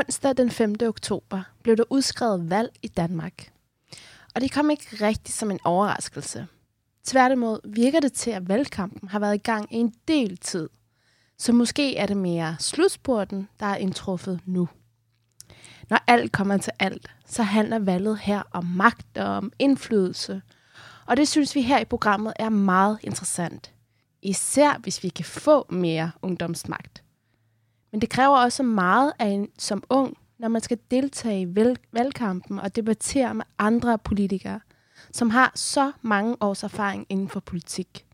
[0.00, 0.74] Onsdag den 5.
[0.82, 3.52] oktober blev der udskrevet valg i Danmark.
[4.34, 6.46] Og det kom ikke rigtigt som en overraskelse.
[7.04, 10.68] Tværtimod virker det til, at valgkampen har været i gang i en del tid.
[11.38, 14.68] Så måske er det mere slutspurten, der er indtruffet nu.
[15.90, 20.42] Når alt kommer til alt, så handler valget her om magt og om indflydelse.
[21.06, 23.72] Og det synes vi her i programmet er meget interessant.
[24.22, 27.02] Især hvis vi kan få mere ungdomsmagt.
[27.92, 32.58] Men det kræver også meget af en som ung, når man skal deltage i valgkampen
[32.58, 34.60] og debattere med andre politikere,
[35.12, 38.06] som har så mange års erfaring inden for politik.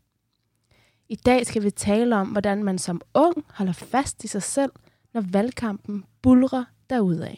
[1.08, 4.72] I dag skal vi tale om, hvordan man som ung holder fast i sig selv,
[5.14, 7.36] når valgkampen bulrer derudad.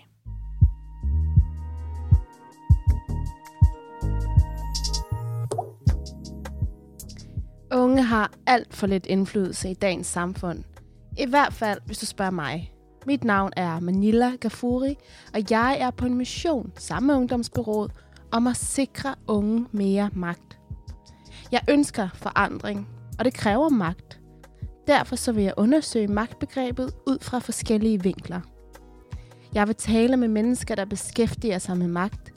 [7.72, 10.64] Unge har alt for lidt indflydelse i dagens samfund.
[11.18, 12.72] I hvert fald, hvis du spørger mig.
[13.06, 14.96] Mit navn er Manila Gafuri,
[15.34, 17.92] og jeg er på en mission sammen med Ungdomsbyrået
[18.30, 20.58] om at sikre unge mere magt.
[21.52, 22.88] Jeg ønsker forandring,
[23.18, 24.20] og det kræver magt.
[24.86, 28.40] Derfor så vil jeg undersøge magtbegrebet ud fra forskellige vinkler.
[29.54, 32.32] Jeg vil tale med mennesker, der beskæftiger sig med magt,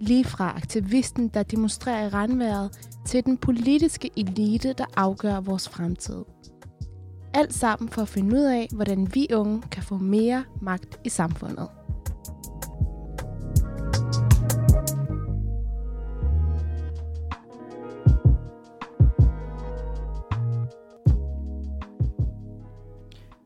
[0.00, 6.24] lige fra aktivisten, der demonstrerer i regnværet, til den politiske elite, der afgør vores fremtid.
[7.36, 11.08] Alt sammen for at finde ud af, hvordan vi unge kan få mere magt i
[11.08, 11.68] samfundet.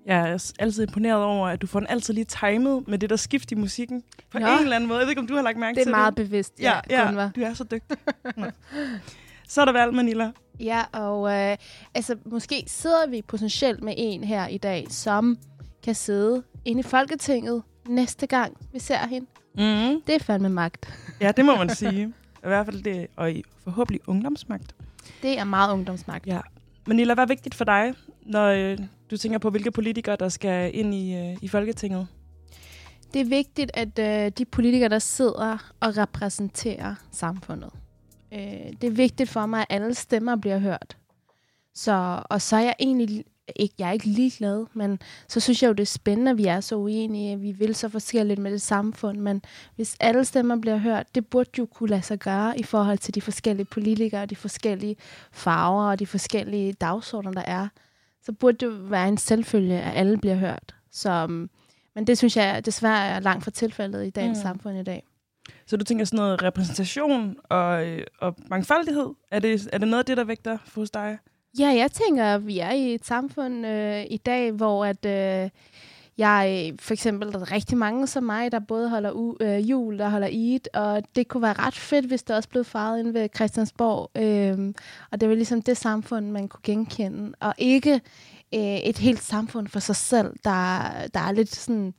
[0.07, 3.17] Jeg er altid imponeret over, at du får den altid lige timet med det der
[3.17, 4.03] skift i musikken.
[4.31, 4.47] På Nå.
[4.47, 4.99] en eller anden måde.
[4.99, 5.87] Jeg ved ikke, om du har lagt mærke til det.
[5.87, 7.99] Det er meget bevidst, ja, ja, ja du er så dygtig.
[9.51, 10.31] så er der valg, Manila.
[10.61, 11.57] Ja, og øh,
[11.95, 15.39] altså, måske sidder vi potentielt med en her i dag, som
[15.83, 19.27] kan sidde inde i Folketinget næste gang, vi ser hende.
[19.55, 20.03] Mm.
[20.07, 20.95] Det er fandme magt.
[21.21, 22.13] Ja, det må man sige.
[22.45, 24.75] I hvert fald det, og i forhåbentlig ungdomsmagt.
[25.23, 26.27] Det er meget ungdomsmagt.
[26.27, 26.41] Ja.
[26.87, 28.79] Manila, hvad er vigtigt for dig, når øh,
[29.11, 32.07] du tænker på, hvilke politikere, der skal ind i, øh, i Folketinget?
[33.13, 37.71] Det er vigtigt, at øh, de politikere, der sidder og repræsenterer samfundet,
[38.33, 40.97] øh, det er vigtigt for mig, at alle stemmer bliver hørt.
[41.75, 43.25] Så, og så er jeg egentlig
[43.57, 44.99] ikke, jeg er ikke ligeglad, men
[45.29, 47.41] så synes jeg jo, det er spændende, at vi er så uenige.
[47.41, 49.43] Vi vil så forskelligt med det samfund, men
[49.77, 53.15] hvis alle stemmer bliver hørt, det burde jo kunne lade sig gøre i forhold til
[53.15, 54.97] de forskellige politikere, de forskellige
[55.33, 57.69] farver og de forskellige dagsordner, der er.
[58.23, 60.75] Så burde det være en selvfølge, at alle bliver hørt.
[60.91, 61.27] Så,
[61.95, 64.43] men det synes jeg desværre er langt fra tilfældet i dagens mm.
[64.43, 65.10] samfund i dag.
[65.71, 69.07] Så du tænker sådan noget repræsentation og, øh, og mangfoldighed?
[69.31, 71.19] Er det, er det noget af det, der vægter for hos dig?
[71.59, 75.51] Ja, jeg tænker, at vi er i et samfund øh, i dag, hvor at øh,
[76.19, 79.99] jeg for eksempel der er rigtig mange som mig, der både holder u- øh, jul,
[79.99, 83.13] der holder Eid, og det kunne være ret fedt, hvis det også blev faret ind
[83.13, 84.11] ved Christiansborg.
[84.17, 84.75] Øh,
[85.11, 88.01] og det var ligesom det samfund, man kunne genkende, og ikke
[88.55, 90.83] øh, et helt samfund for sig selv, der,
[91.15, 91.95] der er lidt sådan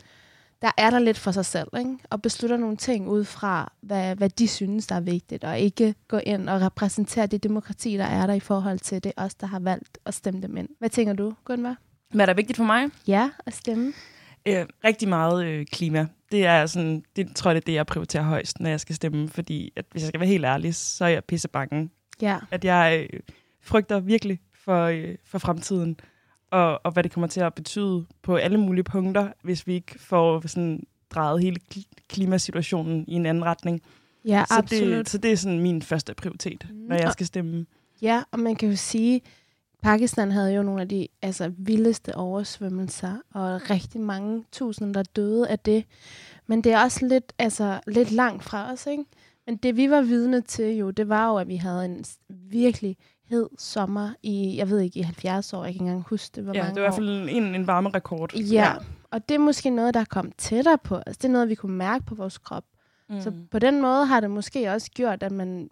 [0.62, 1.98] der er der lidt for sig selv, ikke?
[2.10, 5.96] og beslutter nogle ting ud fra, hvad, hvad de synes, der er vigtigt, og ikke
[6.08, 9.48] gå ind og repræsentere det demokrati, der er der i forhold til det, os, der
[9.48, 10.70] har valgt at stemme dem ind.
[10.80, 11.76] Hvad tænker du, Gunvar?
[12.14, 12.90] Hvad er der vigtigt for mig?
[13.08, 13.94] Ja, at stemme.
[14.46, 16.08] Øh, rigtig meget øh, klima.
[16.32, 18.96] Det er sådan, det tror jeg, det er det, jeg prioriterer højst, når jeg skal
[18.96, 21.90] stemme, fordi at, hvis jeg skal være helt ærlig, så er jeg pisse bange.
[22.22, 22.38] Ja.
[22.52, 23.20] At jeg øh,
[23.64, 26.00] frygter virkelig for, øh, for fremtiden
[26.52, 30.00] og, og hvad det kommer til at betyde på alle mulige punkter, hvis vi ikke
[30.00, 31.58] får sådan drejet hele
[32.10, 33.82] klimasituationen i en anden retning.
[34.26, 34.98] Ja, så absolut.
[34.98, 36.76] Det, så det er sådan min første prioritet, mm.
[36.78, 37.66] når jeg skal stemme.
[38.02, 39.22] Ja, og man kan jo sige,
[39.82, 45.48] Pakistan havde jo nogle af de altså, vildeste oversvømmelser, og rigtig mange tusinder, der døde
[45.48, 45.86] af det.
[46.48, 49.04] Men det er også lidt, altså, lidt langt fra os, ikke?
[49.46, 52.98] Men det vi var vidne til jo, det var jo, at vi havde en virkelig
[53.32, 55.58] hed sommer i, jeg ved ikke, i 70 år.
[55.58, 57.56] Jeg kan ikke engang huske det, hvor ja, mange det var i hvert fald en,
[57.56, 58.36] en varme rekord.
[58.36, 58.42] Ja.
[58.42, 58.74] ja,
[59.12, 61.18] og det er måske noget, der er kommet tættere på os.
[61.18, 62.64] Det er noget, vi kunne mærke på vores krop.
[63.10, 63.22] Mm.
[63.22, 65.70] Så på den måde har det måske også gjort, at man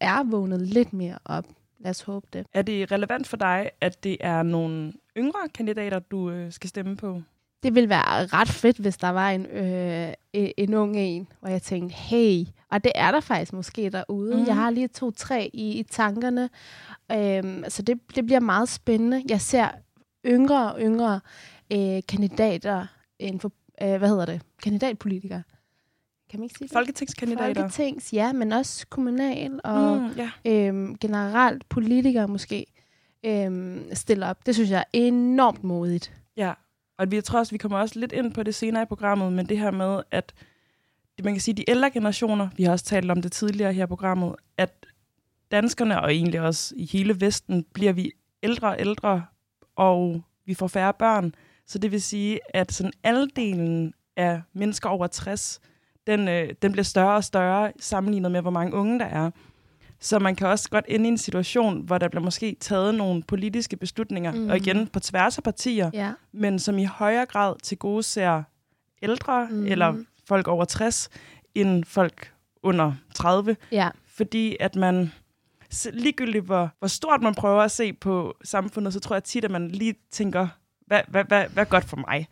[0.00, 1.44] er vågnet lidt mere op.
[1.78, 2.46] Lad os håbe det.
[2.52, 6.96] Er det relevant for dig, at det er nogle yngre kandidater, du øh, skal stemme
[6.96, 7.22] på?
[7.62, 11.62] Det ville være ret fedt, hvis der var en, øh, en ung en, hvor jeg
[11.62, 14.36] tænkte, hey, og det er der faktisk måske derude.
[14.36, 14.46] Mm.
[14.46, 16.50] Jeg har lige to-tre i, i tankerne.
[17.12, 19.22] Øhm, så det, det bliver meget spændende.
[19.28, 19.68] Jeg ser
[20.26, 21.20] yngre og yngre
[21.72, 22.86] øh, kandidater
[23.18, 25.42] inden for, øh, hvad hedder det, kandidatpolitikere.
[26.30, 26.72] Kan man ikke sige det?
[26.72, 27.54] Folketingskandidater.
[27.54, 30.30] Folketings, ja, men også kommunal og mm, ja.
[30.44, 32.66] øhm, generelt politikere måske
[33.24, 34.46] øhm, stiller op.
[34.46, 36.12] Det synes jeg er enormt modigt.
[37.02, 39.32] Og vi jeg tror også, vi kommer også lidt ind på det senere i programmet,
[39.32, 40.32] men det her med, at
[41.16, 43.84] det, man kan sige, de ældre generationer, vi har også talt om det tidligere her
[43.84, 44.86] i programmet, at
[45.50, 48.12] danskerne, og egentlig også i hele Vesten, bliver vi
[48.42, 49.24] ældre og ældre,
[49.76, 51.34] og vi får færre børn.
[51.66, 55.60] Så det vil sige, at sådan aldelen af mennesker over 60,
[56.06, 59.30] den, øh, den bliver større og større sammenlignet med, hvor mange unge der er.
[60.02, 63.22] Så man kan også godt ende i en situation, hvor der bliver måske taget nogle
[63.22, 64.50] politiske beslutninger, mm.
[64.50, 66.12] og igen på tværs af partier, Ja.
[66.32, 68.42] men som i højere grad til gode ser
[69.02, 69.66] ældre mm.
[69.66, 69.94] eller
[70.28, 71.08] folk over 60,
[71.54, 72.32] end folk
[72.62, 73.56] under 30.
[73.72, 73.88] Ja.
[74.06, 75.12] Fordi at man,
[75.92, 79.50] ligegyldigt hvor, hvor stort man prøver at se på samfundet, så tror jeg tit, at
[79.50, 80.48] man lige tænker,
[80.86, 82.28] hvad, hvad, hvad, hvad er godt for mig?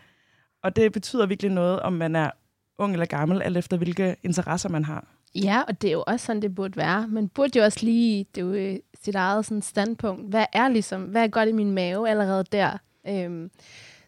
[0.63, 2.31] Og det betyder virkelig noget, om man er
[2.79, 5.07] ung eller gammel, alt efter hvilke interesser man har.
[5.35, 7.09] Ja, og det er jo også sådan, det burde være.
[7.09, 10.29] Man burde jo også lige, det er jo øh, sit eget sådan standpunkt.
[10.31, 12.79] Hvad er ligesom, hvad er godt i min mave allerede der?
[13.09, 13.51] Øhm,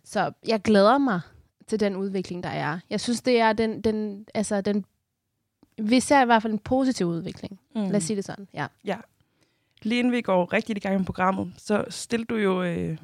[0.05, 1.21] så jeg glæder mig
[1.67, 2.79] til den udvikling, der er.
[2.91, 4.85] Jeg synes, det er den, den, altså den,
[5.79, 7.61] vi ser i hvert fald en positiv udvikling.
[7.75, 7.83] Mm.
[7.83, 8.67] Lad os sige det sådan, ja.
[9.83, 12.99] Lige inden vi går rigtig i gang med programmet, så stillede du jo øh,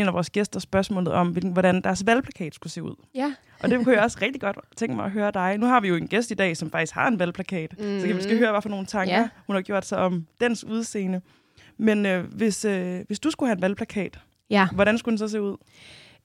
[0.00, 2.94] en af vores gæster spørgsmålet om, hvilken, hvordan deres valgplakat skulle se ud.
[3.14, 3.34] Ja.
[3.62, 5.58] Og det kunne jeg også rigtig godt tænke mig at høre dig.
[5.58, 7.74] Nu har vi jo en gæst i dag, som faktisk har en valgplakat.
[7.78, 8.00] Mm.
[8.00, 9.28] Så kan vi skal høre, hvad for nogle tanker Ja.
[9.46, 11.20] hun har gjort sig om dens udseende.
[11.76, 14.18] Men øh, hvis, øh, hvis du skulle have en valgplakat,
[14.50, 14.68] Ja.
[14.74, 15.56] hvordan skulle den så se ud?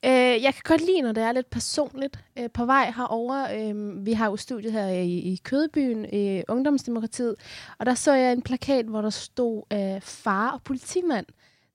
[0.04, 2.24] Øh, jeg kan godt lide, når det er lidt personligt.
[2.38, 7.34] Øh, på vej herover, øh, vi har jo studiet her i, i Kødebyen, i Ungdomsdemokratiet,
[7.78, 11.26] og der så jeg en plakat, hvor der stod øh, far og politimand.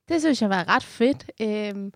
[0.10, 1.32] Det synes jeg var ret fedt.
[1.42, 1.92] Øh,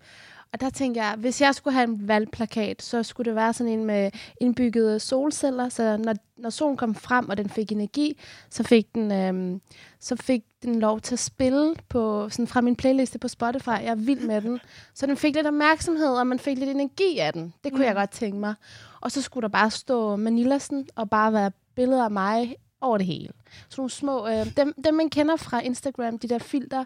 [0.52, 3.72] og der tænker jeg, hvis jeg skulle have en valgplakat, så skulle det være sådan
[3.72, 4.10] en med
[4.40, 8.20] indbyggede solceller, så når, når solen kom frem, og den fik energi,
[8.50, 9.60] så fik den, øh,
[10.00, 13.68] så fik den lov til at spille på, sådan fra min playliste på Spotify.
[13.68, 14.60] Jeg er vild med den.
[14.94, 17.54] Så den fik lidt opmærksomhed, og man fik lidt energi af den.
[17.64, 17.86] Det kunne mm.
[17.86, 18.54] jeg godt tænke mig.
[19.00, 23.06] Og så skulle der bare stå Manilasen, og bare være billeder af mig over det
[23.06, 23.28] hele.
[23.68, 26.84] Sådan nogle små, øh, dem, dem man kender fra Instagram, de der filter,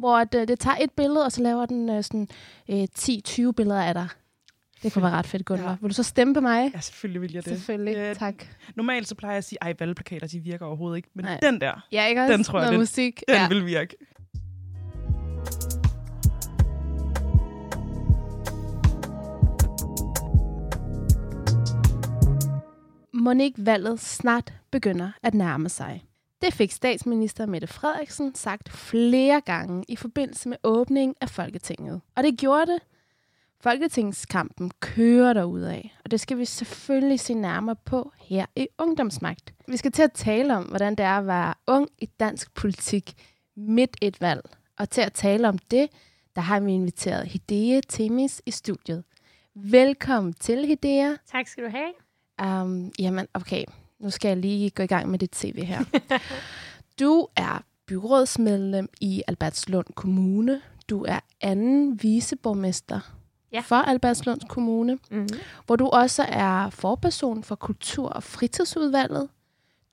[0.00, 2.28] hvor at, øh, det tager et billede, og så laver den øh, sådan
[2.70, 4.08] øh, 10-20 billeder af dig.
[4.82, 5.70] Det kunne være ret fedt, Gunvar.
[5.70, 5.76] Ja.
[5.80, 6.70] Vil du så stemme på mig?
[6.74, 7.52] Ja, selvfølgelig vil jeg det.
[7.56, 8.34] Selvfølgelig, Ja, tak.
[8.76, 11.08] Normalt så plejer jeg at sige, ej, valgplakater, de virker overhovedet ikke.
[11.14, 11.38] Men Nej.
[11.42, 12.32] den der, Ja, ikke også?
[12.32, 13.22] Den tror jeg, den- musik.
[13.28, 13.48] den ja.
[13.48, 13.96] vil virke.
[23.12, 26.04] Monique valget snart begynder at nærme sig.
[26.42, 32.00] Det fik statsminister Mette Frederiksen sagt flere gange i forbindelse med åbningen af Folketinget.
[32.16, 32.80] Og det gjorde det.
[33.60, 39.54] Folketingskampen kører derudad, og det skal vi selvfølgelig se nærmere på her i Ungdomsmagt.
[39.68, 43.12] Vi skal til at tale om, hvordan det er at være ung i dansk politik
[43.56, 44.42] midt et valg.
[44.78, 45.88] Og til at tale om det,
[46.36, 49.04] der har vi inviteret Hidea Temis i studiet.
[49.54, 51.14] Velkommen til, Hidea.
[51.32, 51.92] Tak skal du have.
[52.62, 53.64] Um, jamen, okay.
[54.00, 55.84] Nu skal jeg lige gå i gang med dit CV her.
[57.00, 60.60] du er byrådsmedlem i Albertslund Kommune.
[60.90, 63.00] Du er anden viceborgmester
[63.52, 63.60] Ja.
[63.60, 65.28] for Albertslund Kommune, Mm-hmm.
[65.66, 69.28] hvor du også er forperson for kultur- og fritidsudvalget.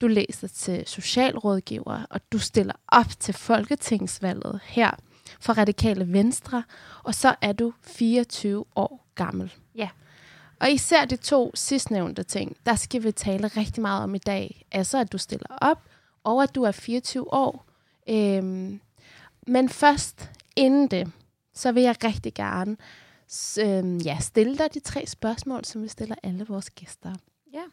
[0.01, 4.92] Du læser til socialrådgiver, og du stiller op til Folketingsvalget her
[5.39, 6.63] for Radikale Venstre,
[7.03, 9.53] og så er du 24 år gammel.
[9.75, 9.89] Ja.
[10.59, 14.65] Og især de to sidstnævnte ting, der skal vi tale rigtig meget om i dag.
[14.72, 15.84] Altså, at du stiller op,
[16.24, 17.65] og at du er 24 år.
[18.10, 18.79] Øhm,
[19.48, 21.12] men først, inden det,
[21.53, 22.77] så vil jeg rigtig gerne
[23.60, 27.13] øhm, ja, stille dig de tre spørgsmål, som vi stiller alle vores gæster.
[27.53, 27.63] Ja.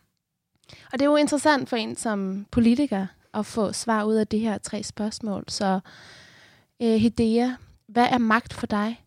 [0.93, 4.39] Og det er jo interessant for en som politiker at få svar ud af de
[4.39, 5.45] her tre spørgsmål.
[5.49, 5.81] Så
[6.83, 7.51] øh, Hidea,
[7.87, 9.03] hvad er magt for dig?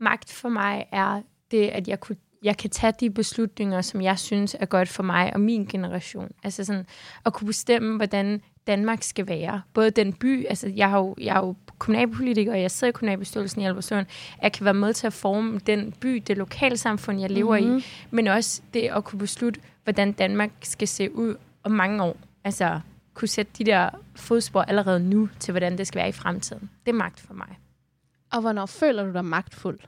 [0.00, 4.18] Magt for mig er det, at jeg, kunne, jeg kan tage de beslutninger, som jeg
[4.18, 6.30] synes er godt for mig og min generation.
[6.44, 6.86] Altså sådan
[7.26, 9.62] at kunne bestemme, hvordan Danmark skal være.
[9.74, 12.92] Både den by, altså jeg, har jo, jeg er jo kommunalpolitiker, og jeg sidder i
[12.92, 14.06] kommunalbestyrelsen i Albertslund.
[14.42, 17.76] Jeg kan være med til at forme den by, det lokalsamfund, jeg lever mm-hmm.
[17.76, 22.16] i, men også det at kunne beslutte, hvordan Danmark skal se ud om mange år.
[22.44, 22.80] Altså
[23.14, 26.70] kunne sætte de der fodspor allerede nu til, hvordan det skal være i fremtiden.
[26.86, 27.58] Det er magt for mig.
[28.32, 29.78] Og hvornår føler du dig magtfuld?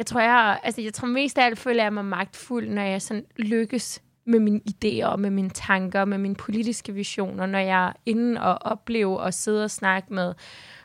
[0.00, 3.02] Jeg tror, jeg, altså, jeg tror mest af alt føler jeg mig magtfuld, når jeg
[3.02, 7.86] sådan lykkes med mine idéer og med mine tanker, med mine politiske visioner, når jeg
[7.88, 10.34] er inde og oplever og sidde og snakke med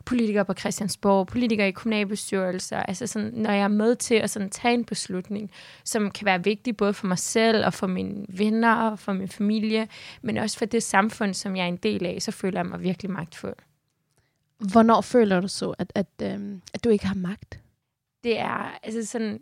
[0.06, 4.50] politikere på Christiansborg, politikere i kommunalbestyrelser, altså sådan, når jeg er med til at sådan
[4.50, 5.52] tage en beslutning,
[5.84, 9.30] som kan være vigtig både for mig selv og for mine venner og for min
[9.30, 9.88] familie,
[10.22, 12.84] men også for det samfund, som jeg er en del af, så føler jeg mig
[12.84, 13.56] virkelig magtfuld.
[14.72, 17.60] Hvornår føler du så, at, at, øhm, at du ikke har magt?
[18.26, 19.40] Det er altså sådan,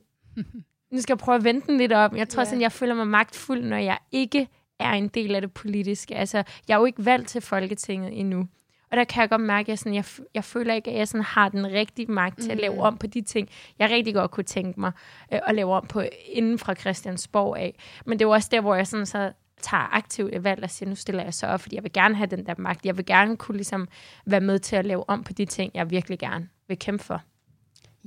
[0.91, 2.15] nu skal jeg prøve at vente den lidt op.
[2.15, 2.45] Jeg tror Ja.
[2.45, 4.47] sådan, jeg føler mig magtfuld, når jeg ikke
[4.79, 6.15] er en del af det politiske.
[6.15, 8.47] Altså, jeg er jo ikke valgt til Folketinget endnu.
[8.91, 11.07] Og der kan jeg godt mærke, at jeg, sådan, jeg, jeg føler ikke, at jeg
[11.07, 12.79] sådan har den rigtige magt til at lave Mm.
[12.79, 13.49] om på de ting,
[13.79, 14.91] jeg rigtig godt kunne tænke mig
[15.33, 17.75] øh, at lave om på inden fra Christiansborg af.
[18.05, 20.69] Men det er jo også der, hvor jeg sådan så tager aktivt et valg og
[20.69, 22.85] siger, nu stiller jeg så op, fordi jeg vil gerne have den der magt.
[22.85, 23.87] Jeg vil gerne kunne ligesom
[24.25, 27.21] være med til at lave om på de ting, jeg virkelig gerne vil kæmpe for.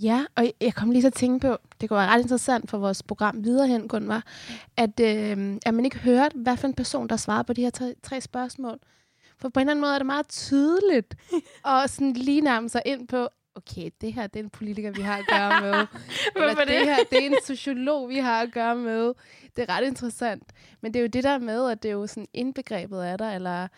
[0.02, 3.02] Ja, og jeg kom lige at tænke på, det kunne være ret interessant for vores
[3.02, 4.24] program videre hen, Gunvar,
[4.76, 7.70] at, øh, at man ikke hørte, hvad for en person, der svarede på de her
[7.70, 8.78] tre, tre spørgsmål.
[9.38, 11.14] For på en eller anden måde er det meget tydeligt
[11.64, 15.02] at sådan lige nærme sig ind på, okay, det her det er en politiker, vi
[15.02, 15.72] har at gøre med.
[16.34, 16.68] Eller Hvorfor det?
[16.68, 16.86] det?
[16.86, 19.12] her det er en sociolog, vi har at gøre med.
[19.56, 20.52] Det er ret interessant.
[20.80, 23.34] Men det er jo det der med, at det er jo sådan indbegrebet af dig,
[23.34, 23.68] eller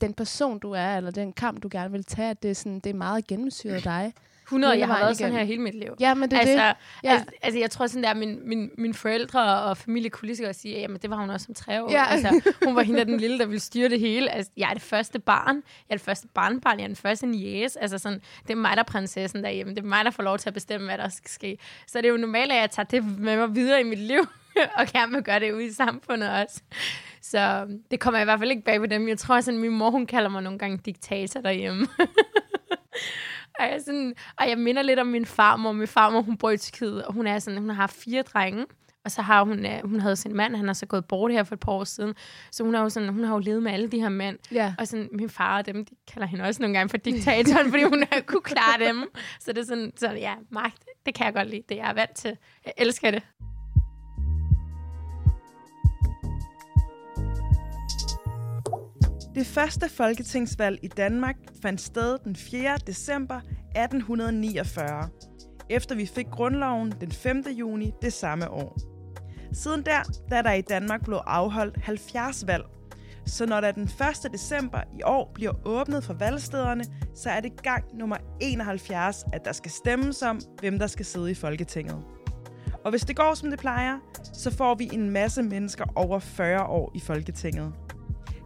[0.00, 2.80] den person, du er, eller den kamp, du gerne vil tage, at det er, sådan,
[2.80, 4.12] det er meget gennemsyret dig.
[4.44, 5.96] 100, Hele jeg har været sådan her hele mit liv.
[6.00, 6.74] Ja, men det er altså, det.
[7.04, 7.12] ja.
[7.12, 10.42] Altså, altså, jeg tror sådan der, min, min, mine forældre og familie kunne lige så
[10.42, 11.90] godt sige, jamen det var hun også som tre år.
[11.90, 12.04] Ja.
[12.06, 14.30] Altså, hun var hende den lille, der ville styre det hele.
[14.30, 17.26] Altså, jeg er det første barn, jeg er det første barnbarn, jeg er den første
[17.26, 17.82] niece.
[17.82, 19.74] Altså sådan, det er mig, der er prinsessen derhjemme.
[19.74, 21.58] Det er mig, der får lov til at bestemme, hvad der skal ske.
[21.86, 24.26] Så det er jo normalt, at jeg tager det med mig videre i mit liv,
[24.78, 26.62] og gerne vil gøre det ude i samfundet også.
[27.22, 29.08] Så det kommer i hvert fald ikke bag på dem.
[29.08, 31.86] Jeg tror sådan, min mor, hun kalder mig nogle gange diktator derhjemme.
[33.58, 35.72] Og jeg, er sådan, og jeg minder lidt om min farmor.
[35.72, 38.66] Min farmor, hun bor i Tyrkiet, og hun, er sådan, hun har fire drenge.
[39.04, 41.44] Og så har hun, øh, hun havde sin mand, han er så gået bort her
[41.44, 42.14] for et par år siden.
[42.50, 44.38] Så hun har jo, sådan, hun har jo levet med alle de her mænd.
[44.52, 44.74] Ja.
[44.78, 47.82] Og sådan, min far og dem, de kalder hende også nogle gange for diktatoren, fordi
[47.82, 49.04] hun har kunne klare dem.
[49.40, 51.62] Så det er sådan, så ja, magt, det kan jeg godt lide.
[51.68, 52.36] Det er jeg vant til.
[52.64, 53.22] Jeg elsker det.
[59.34, 62.78] Det første folketingsvalg i Danmark fandt sted den 4.
[62.86, 65.08] december 1849,
[65.70, 67.44] efter vi fik grundloven den 5.
[67.58, 68.78] juni det samme år.
[69.52, 72.64] Siden der, da der i Danmark blev afholdt 70 valg,
[73.26, 74.32] så når der den 1.
[74.32, 79.52] december i år bliver åbnet for valgstederne, så er det gang nummer 71, at der
[79.52, 82.02] skal stemmes om, hvem der skal sidde i Folketinget.
[82.84, 83.98] Og hvis det går som det plejer,
[84.32, 87.72] så får vi en masse mennesker over 40 år i Folketinget.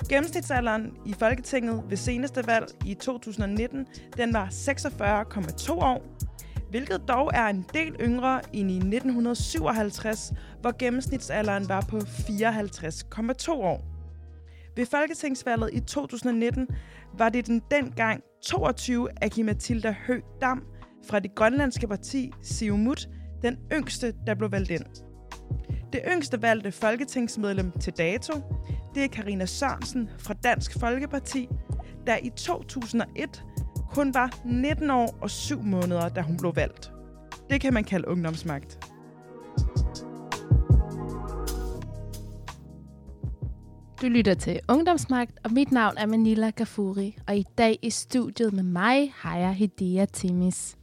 [0.08, 3.86] Gennemsnitsalderen i Folketinget ved seneste valg i 2019,
[4.16, 6.04] den var 46,2 år,
[6.70, 13.84] hvilket dog er en del yngre end i 1957, hvor gennemsnitsalderen var på 54,2 år.
[14.76, 16.68] Ved folketingsvalget i 2019
[17.18, 20.62] var det den dengang 22 Aki Mathilda Høgh Dam
[21.06, 23.08] fra det grønlandske parti Siumut,
[23.42, 25.07] den yngste, der blev valgt ind.
[25.92, 28.32] Det yngste valgte folketingsmedlem til dato,
[28.94, 31.48] det er Karina Sørensen fra Dansk Folkeparti,
[32.06, 33.44] der i 2001
[33.94, 36.92] kun var 19 år og 7 måneder, da hun blev valgt.
[37.50, 38.78] Det kan man kalde ungdomsmagt.
[44.02, 48.52] Du lytter til Ungdomsmagt, og mit navn er Manila Gafuri, og i dag i studiet
[48.52, 50.76] med mig har jeg Hidea Timis.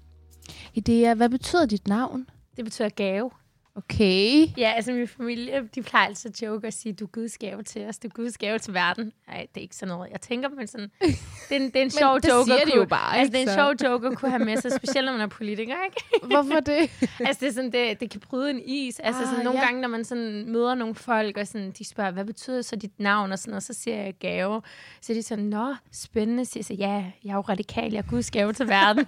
[0.74, 2.26] Hidea, hvad betyder dit navn?
[2.58, 3.32] Det betyder gave.
[3.78, 4.48] Okay.
[4.58, 7.64] Ja, altså min familie, de plejer altid at joke og sige, du er Guds gave
[7.64, 9.12] til os, du er Guds gave til verden.
[9.28, 11.16] Nej, det er ikke sådan noget, jeg tænker, men sådan, det
[11.52, 12.46] er en, det er en sjov det joke.
[12.46, 13.54] siger de jo bare, altså, det er en så?
[13.54, 16.28] sjov joke at kunne have med sig, specielt når man er politiker, ikke?
[16.28, 16.78] Hvorfor det?
[17.28, 19.00] altså, det, er sådan, det, det kan bryde en is.
[19.00, 19.66] Altså, Ah, sådan, nogle ja.
[19.66, 23.00] gange, når man sådan møder nogle folk, og sådan, de spørger, hvad betyder så dit
[23.00, 23.32] navn?
[23.32, 24.62] Og, sådan, og så siger jeg gave.
[25.02, 26.46] Så er de sådan, nå, spændende.
[26.46, 29.06] Så siger jeg, så, ja, jeg er jo radikal, jeg er Guds gave til verden.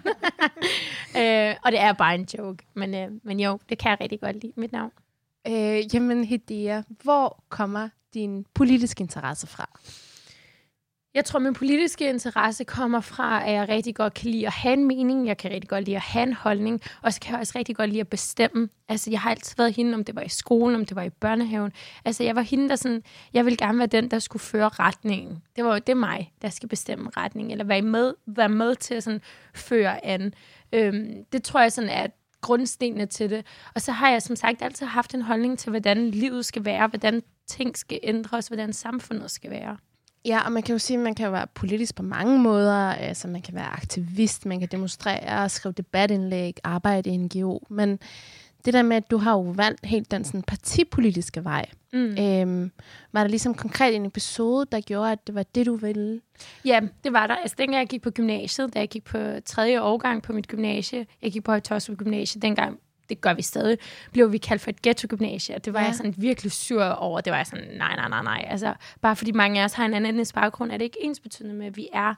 [1.17, 2.63] øh, og det er bare en joke.
[2.74, 4.91] Men, øh, men jo, det kan jeg rigtig godt lide, mit navn.
[5.47, 9.79] øh, jamen, Hidea, hvor kommer din politiske interesse fra?
[11.13, 14.73] Jeg tror, min politiske interesse kommer fra, at jeg rigtig godt kan lide at have
[14.73, 15.27] en mening.
[15.27, 16.81] Jeg kan rigtig godt lide at have en holdning.
[17.01, 18.69] Og så kan jeg også rigtig godt lide at bestemme.
[18.89, 21.09] Altså, jeg har altid været hende, om det var i skolen, om det var i
[21.09, 21.71] børnehaven.
[22.05, 23.03] Altså, jeg var hende, der sådan...
[23.33, 25.43] Jeg ville gerne være den, der skulle føre retningen.
[25.55, 27.51] Det var det er mig, der skal bestemme retningen.
[27.51, 29.21] Eller være med, være med til at sådan
[29.53, 30.33] føre an.
[30.73, 32.07] Øhm, det tror jeg sådan er
[32.48, 33.46] grundstenene til det.
[33.75, 36.88] Og så har jeg som sagt altid haft en holdning til, hvordan livet skal være,
[36.88, 39.77] hvordan ting skal ændres, hvordan samfundet skal være.
[40.25, 42.94] Ja, og man kan jo sige, at man kan være politisk på mange måder.
[42.94, 47.60] Altså, man kan være aktivist, man kan demonstrere, skrive debatindlæg, arbejde i en NGO.
[47.70, 48.00] Men
[48.65, 51.65] det der med, at du har jo valgt helt den sådan, partipolitiske vej.
[51.93, 52.17] Mm.
[52.19, 52.71] Øhm,
[53.13, 56.21] var der ligesom konkret en episode, der gjorde, at det var det, du ville?
[56.65, 57.35] Ja, det var der.
[57.35, 61.05] Altså, dengang jeg gik på gymnasiet, da jeg gik på tredje årgang på mit gymnasie,
[61.21, 63.77] jeg gik på Højtostrup Gymnasie, dengang, det gør vi stadig,
[64.11, 65.85] blev vi kaldt for et ghetto-gymnasie, og det var Ja.
[65.85, 67.21] jeg sådan virkelig sur over.
[67.21, 68.45] Det var jeg sådan, nej, nej, nej, nej.
[68.49, 71.19] Altså, bare fordi mange af os har en anden etnisk baggrund, er det ikke ens
[71.19, 72.13] betydende med, at vi er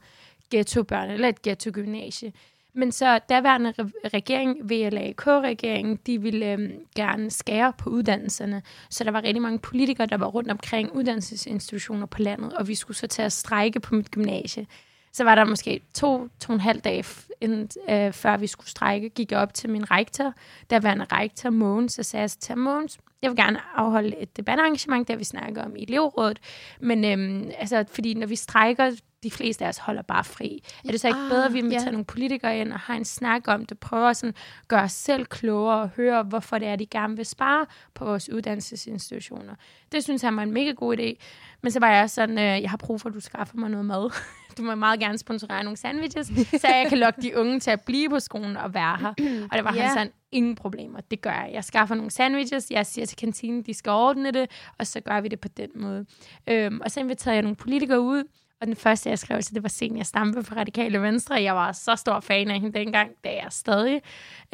[0.52, 2.32] ghettobørn eller et ghetto-gymnasie.
[2.74, 8.62] Men så daværende re- regering, VLAK-regeringen, de ville øh, gerne skære på uddannelserne.
[8.90, 12.76] Så der var rigtig mange politikere, der var rundt omkring uddannelsesinstitutioner på landet, og vi
[12.76, 14.68] skulle så til at strække på mit gymnasie.
[15.14, 17.06] Så var der måske to, to og en halv dag,
[17.42, 20.34] inden, øh, før vi skulle strække, gik jeg op til min rektor,
[20.70, 24.38] der var en rektor, Mogens, og sagde jeg til Mogens, jeg vil gerne afholde et
[24.38, 26.40] debatarrangement, der vi snakker om i elevrådet,
[26.80, 28.92] men øhm, altså, fordi når vi strækker,
[29.24, 30.64] de fleste af os holder bare fri.
[30.86, 31.92] Er det så ikke ah, bedre, at vi inviterer yeah.
[31.92, 34.24] nogle politikere ind og har en snak om det, prøver at
[34.68, 38.30] gøre os selv klogere og høre, hvorfor det er, de gerne vil spare på vores
[38.30, 39.56] uddannelsesinstitutioner.
[39.92, 41.26] Det synes jeg var en mega god idé.
[41.62, 43.86] Men så var jeg sådan, øh, jeg har brug for, at du skaffer mig noget
[43.86, 44.12] mad.
[44.58, 46.28] du må meget gerne sponsorere nogle sandwiches,
[46.62, 49.10] så jeg kan lokke de unge til at blive på skolen og være her.
[49.52, 49.84] Og det var yeah.
[49.84, 51.50] han sådan, ingen problemer, det gør jeg.
[51.54, 55.22] Jeg skaffer nogle sandwiches, jeg siger til kantinen, de skal ordne det, og så gør
[55.22, 56.06] vi det på den måde.
[56.48, 58.24] Øhm, og så inviterede jeg nogle politikere ud,
[58.62, 61.36] og den første, jeg skrev til, det var Senior Stampe fra Radikale Venstre.
[61.36, 64.02] Jeg var så stor fan af hende dengang, det er jeg stadig.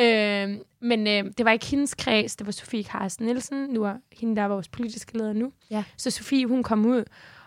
[0.01, 3.57] Øh, men øh, det var ikke hendes kreds, det var Sofie Carsten Nielsen.
[3.69, 5.51] Nu er hende, der er vores politiske leder nu.
[5.69, 5.83] Ja.
[5.97, 7.03] Så Sofie, hun kom ud,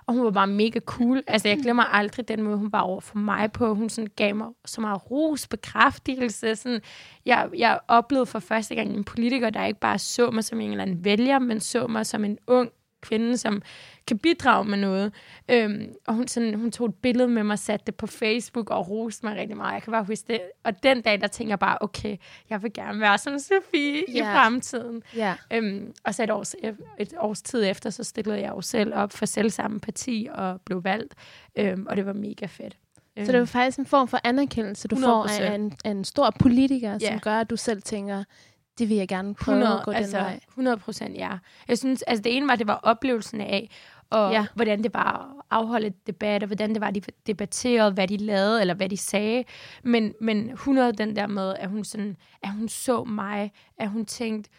[0.07, 1.23] og hun var bare mega cool.
[1.27, 3.75] Altså, jeg glemmer aldrig den måde, hun var over for mig på.
[3.75, 6.57] Hun sådan gav mig så meget ros, bekræftelse.
[6.57, 6.81] Sådan,
[7.27, 10.71] jeg, jeg oplevede for første gang en politiker, der ikke bare så mig som en
[10.71, 13.63] eller anden vælger, men så mig som en ung kvinde, som
[14.09, 15.13] kan bidrage med noget.
[15.49, 18.91] Øhm, og hun, sådan, hun tog et billede med mig, satte det på Facebook og
[18.91, 19.75] roste mig rigtig meget.
[19.75, 20.41] Jeg kan bare huske det.
[20.65, 22.17] Og den dag, der tænker jeg bare, okay,
[22.51, 24.17] jeg vil gerne være som Sofie yeah.
[24.17, 25.03] i fremtiden.
[25.19, 25.37] Yeah.
[25.53, 26.55] Øhm, og så et års,
[26.99, 30.61] et års tid efter, så stillede jeg jo selv op for selv samme parti og
[30.61, 31.15] blev valgt.
[31.57, 32.77] Øhm, og det var mega fedt.
[33.27, 35.01] Så det var faktisk en form for anerkendelse, du 100%.
[35.05, 37.01] får af en, af en stor politiker, yeah.
[37.01, 38.25] som gør, at du selv tænker,
[38.79, 40.41] det vil jeg gerne prøve 100, at gå altså, den vej.
[40.49, 41.31] 100 procent, ja.
[41.69, 43.71] Jeg synes, altså det ene var, det var oplevelsen af,
[44.11, 44.47] og ja.
[44.55, 48.61] hvordan det var at afholde debat, og hvordan det var, de debatterede, hvad de lavede,
[48.61, 49.45] eller hvad de sagde.
[49.85, 54.07] Men, men 100 den der med, at hun, sådan, at hun så mig, at hun
[54.07, 54.51] tænkte,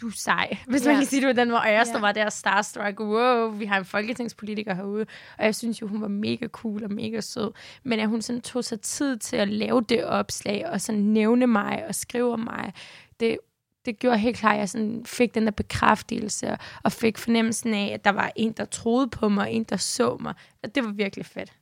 [0.00, 1.60] du er sej, hvis man kan sige det på den måde.
[1.60, 5.06] Og jeg stod var der starstruck, wow, vi har en folketingspolitiker herude.
[5.38, 7.52] Og jeg synes jo, hun var mega cool og mega sød.
[7.82, 11.46] Men at hun sådan tog sig tid til at lave det opslag, og sådan nævne
[11.46, 12.72] mig og skrive om mig,
[13.20, 13.38] det
[13.84, 17.90] det gjorde helt klart, at jeg sådan fik den der bekræftelse, og fik fornemmelsen af,
[17.94, 20.34] at der var en, der troede på mig, og en, der så mig.
[20.62, 21.52] Og det var virkelig fedt.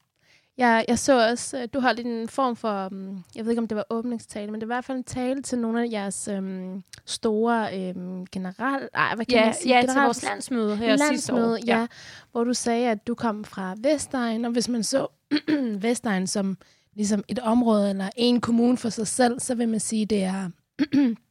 [0.58, 3.76] Ja, jeg så også, du holdt en form for, um, jeg ved ikke om det
[3.76, 6.84] var åbningstale, men det var i hvert fald en tale til nogle af jeres um,
[7.06, 8.88] store um, general...
[8.94, 9.74] Ej, hvad kan ja, man sige?
[9.74, 11.58] Ja, general, til vores landsmøde her landsmøde, sidste år.
[11.66, 11.86] Ja, ja,
[12.32, 15.06] hvor du sagde, at du kom fra Vestegn, og hvis man så
[15.82, 16.58] Vestegn som
[16.94, 20.50] ligesom et område eller en kommune for sig selv, så vil man sige, det er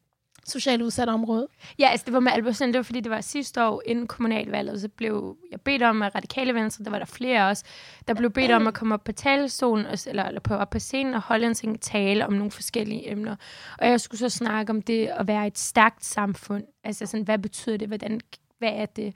[0.50, 1.48] socialt udsatte område?
[1.80, 4.82] Ja, altså det var med Albertsen, det var fordi, det var sidste år inden kommunalvalget,
[4.82, 7.64] så blev jeg bedt om at radikale venstre, der var der flere også,
[8.08, 11.14] der blev bedt om at komme op på talestolen, eller, eller på, op på scenen
[11.14, 13.36] og holde en tale om nogle forskellige emner.
[13.78, 16.64] Og jeg skulle så snakke om det at være et stærkt samfund.
[16.84, 17.88] Altså sådan, hvad betyder det?
[17.88, 18.22] Hvordan,
[18.60, 19.14] hvad er det?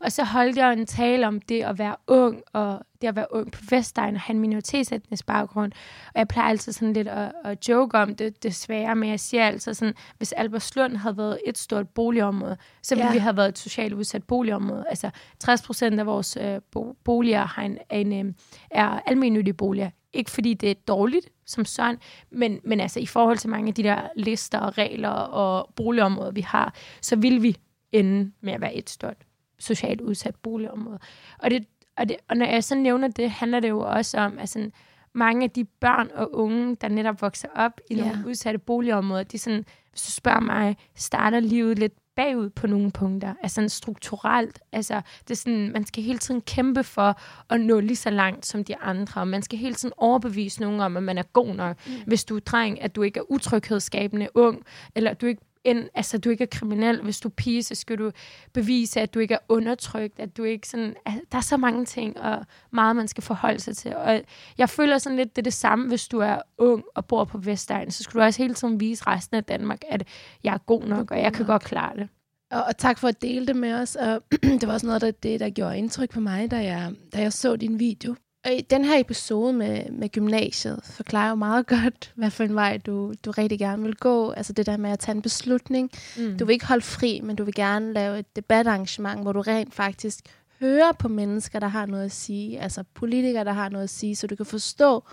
[0.00, 3.26] Og så holdt jeg en tale om det at være ung, og det at være
[3.30, 5.72] ung på Vestegn og have en minoritetsetnisk baggrund.
[6.06, 9.46] Og jeg plejer altid sådan lidt at, at joke om det, desværre, men jeg siger
[9.46, 13.12] altid sådan, hvis Albertslund havde været et stort boligområde, så ville ja.
[13.12, 14.84] vi have været et socialt udsat boligområde.
[14.88, 16.60] Altså 60 procent af vores øh,
[17.04, 18.32] boliger har en, en, øh,
[18.70, 19.90] er almindelige boliger.
[20.12, 21.98] Ikke fordi det er dårligt som sådan,
[22.30, 26.30] men, men altså i forhold til mange af de der lister og regler og boligområder,
[26.30, 27.56] vi har, så vil vi
[27.92, 29.27] ende med at være et stort
[29.58, 30.98] socialt udsat boligområde.
[31.38, 31.66] Og, det,
[31.96, 34.72] og, det, og når jeg så nævner det, handler det jo også om, at sådan,
[35.12, 39.38] mange af de børn og unge, der netop vokser op i nogle udsatte boligområder, de
[39.38, 44.60] sådan, hvis du spørger mig, starter livet lidt bagud på nogle punkter, altså sådan strukturelt.
[44.72, 48.46] Altså, det er sådan, man skal hele tiden kæmpe for at nå lige så langt
[48.46, 51.54] som de andre, og man skal hele tiden overbevise nogen om, at man er god
[51.54, 51.76] nok.
[51.86, 51.92] Mm.
[52.06, 54.62] Hvis du er dreng, at du ikke er utryghedsskabende ung,
[54.94, 57.02] eller du ikke end, altså, du ikke er kriminel.
[57.02, 58.10] Hvis du er pige, så skal du
[58.52, 60.94] bevise, at du ikke er undertrykt, at du ikke sådan...
[61.06, 63.96] Altså, der er så mange ting, og meget, man skal forholde sig til.
[63.96, 64.20] Og
[64.58, 67.38] jeg føler sådan lidt, det er det samme, hvis du er ung og bor på
[67.38, 67.90] Vestegn.
[67.90, 70.08] Så skal du også hele tiden vise resten af Danmark, at
[70.44, 72.08] jeg er god nok, og jeg kan godt klare det.
[72.50, 73.96] Og, og tak for at dele det med os.
[73.96, 74.22] Og
[74.60, 77.32] det var også noget af det, der gjorde indtryk på mig, da jeg, da jeg
[77.32, 78.14] så din video.
[78.48, 82.54] Og i den her episode med, med gymnasiet forklarer jo meget godt, hvad for en
[82.54, 84.30] vej du, du rigtig gerne vil gå.
[84.30, 85.90] Altså det der med at tage en beslutning.
[86.16, 86.38] Mm.
[86.38, 89.74] Du vil ikke holde fri, men du vil gerne lave et debatarrangement, hvor du rent
[89.74, 90.18] faktisk
[90.60, 92.60] hører på mennesker, der har noget at sige.
[92.60, 95.04] Altså politikere, der har noget at sige, så du kan forstå,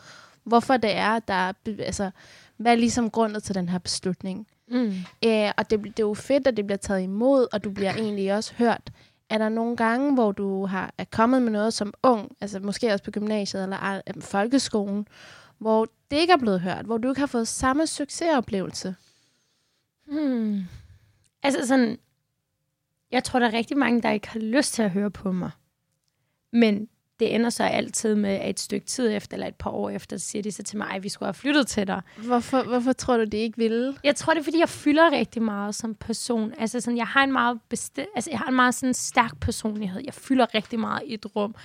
[0.43, 2.09] hvorfor det er, der er, altså,
[2.57, 4.47] hvad er ligesom grundet til den her beslutning.
[4.67, 4.93] Mm.
[5.23, 7.93] Æ, og det, det er jo fedt, at det bliver taget imod, og du bliver
[7.93, 8.91] egentlig også hørt
[9.29, 12.91] er der nogle gange, hvor du har er kommet med noget som ung, altså måske
[12.91, 15.07] også på gymnasiet eller øhm, folkeskolen,
[15.57, 18.95] hvor det ikke er blevet hørt, hvor du ikke har fået samme succesoplevelse?
[20.07, 20.61] Hmm.
[21.43, 21.97] Altså sådan,
[23.11, 25.51] jeg tror, der er rigtig mange, der ikke har lyst til at høre på mig.
[26.51, 29.89] Men det ender så altid med, at et stykke tid efter, eller et par år
[29.89, 32.01] efter, så siger de så til mig, at vi skulle have flyttet til dig.
[32.17, 33.95] Hvorfor, hvorfor tror du, de ikke ville?
[34.03, 36.53] Jeg tror, det er, fordi jeg fylder rigtig meget som person.
[36.59, 40.01] Altså, sådan, jeg har en meget, besti- altså, jeg har en meget sådan, stærk personlighed.
[40.05, 41.55] Jeg fylder rigtig meget i et rum.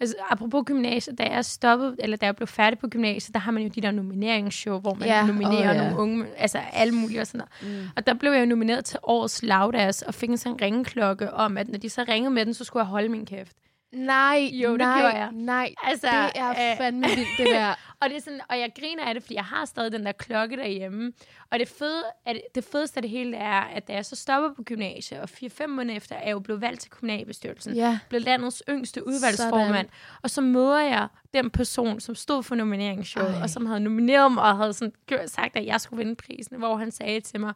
[0.00, 3.52] Altså, apropos gymnasiet, da jeg stoppede, eller da jeg blev færdig på gymnasiet, der har
[3.52, 5.82] man jo de der nomineringsshow, hvor man Ja, nominerer åh, ja.
[5.82, 7.80] nogle unge, altså alle mulige og sådan noget.
[7.82, 7.88] Mm.
[7.96, 11.56] Og der blev jeg jo nomineret til årets lavdas, og fik en sådan ringeklokke om,
[11.58, 13.52] at når de så ringede med den, så skulle jeg holde min kæft.
[13.92, 15.28] Nej, Jo, det nej, gjorde jeg.
[15.32, 15.74] nej.
[15.82, 17.74] Altså, det er øh, fandme vildt, det der.
[18.00, 20.12] Og, det er sådan, og jeg griner af det, fordi jeg har stadig den der
[20.12, 21.12] klokke derhjemme.
[21.50, 24.50] Og det, fede, at det fedeste af det hele er, at da jeg så stopper
[24.56, 27.74] på gymnasiet, og 4-5 måneder efter, er jeg jo blevet valgt til kommunalbestyrelsen.
[27.74, 27.98] Ja.
[28.08, 29.88] blev landets yngste udvalgsformand.
[30.22, 33.42] Og så møder jeg den person, som stod for nomineringsshowet, Ej.
[33.42, 34.92] og som havde nomineret mig, og havde sådan
[35.26, 37.54] sagt, at jeg skulle vinde prisen, hvor han sagde til mig,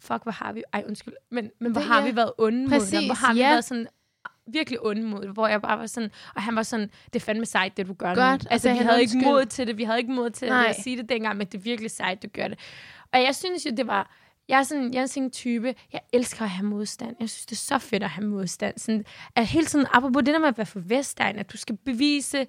[0.00, 2.06] fuck, hvor har vi, ej undskyld, men, men hvor Det- har ja.
[2.10, 3.06] vi været onde mod Præcis, dig?
[3.06, 3.48] Hvor har vi ja.
[3.48, 3.86] været sådan
[4.46, 7.46] virkelig onde mod hvor jeg bare var sådan, og han var sådan, det er fandme
[7.46, 8.48] sejt, det du gør Godt, nu.
[8.50, 9.32] Altså, vi havde ikke undskyld.
[9.32, 10.66] mod til det, vi havde ikke mod til Nej.
[10.68, 12.58] at sige det dengang, men det er virkelig sejt, du gør det.
[13.12, 14.10] Og jeg synes jo, det var,
[14.48, 17.16] jeg er sådan, jeg er sådan en type, jeg elsker at have modstand.
[17.20, 18.78] Jeg synes, det er så fedt at have modstand.
[18.78, 19.04] Sådan,
[19.36, 22.46] at hele tiden, apropos det der med at være for Vestegn, at du skal bevise,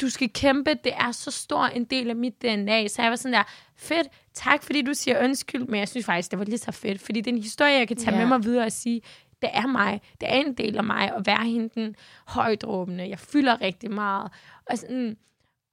[0.00, 2.88] du skal kæmpe, det er så stor en del af mit DNA.
[2.88, 3.42] Så jeg var sådan der,
[3.76, 7.00] fedt, tak fordi du siger undskyld, men jeg synes faktisk, det var lige så fedt,
[7.00, 8.18] fordi det er en historie, jeg kan tage Ja.
[8.20, 9.00] med mig videre og sige,
[9.42, 11.96] det er mig, det er en del af mig, at være hende den
[12.28, 13.08] højdråbende.
[13.08, 14.32] Jeg fylder rigtig meget.
[14.70, 15.16] Og, sådan,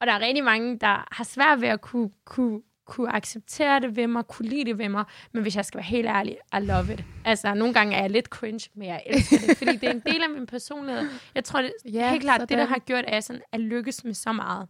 [0.00, 3.96] og der er rigtig mange, der har svært ved at kunne, kunne, kunne acceptere det
[3.96, 6.60] ved mig, kunne lide det ved mig, men hvis jeg skal være helt ærlig, I
[6.60, 7.04] love it.
[7.24, 10.02] Altså, nogle gange er jeg lidt cringe, men jeg elsker det, fordi det er en
[10.06, 11.08] del af min personlighed.
[11.34, 12.68] Jeg tror, det er Ja, helt klart, det der sådan.
[12.68, 14.68] har gjort, at jeg sådan, at lykkes med så meget.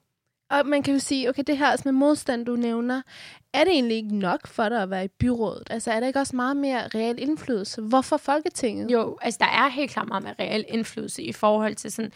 [0.50, 3.02] Og man kan jo sige, okay, det her altså med modstand, du nævner,
[3.54, 5.62] er det egentlig ikke nok for dig at være i byrådet?
[5.70, 7.82] Altså er der ikke også meget mere reel indflydelse?
[7.82, 8.90] Hvorfor Folketinget?
[8.90, 12.12] Jo, altså der er helt klart meget med reel indflydelse i forhold til sådan,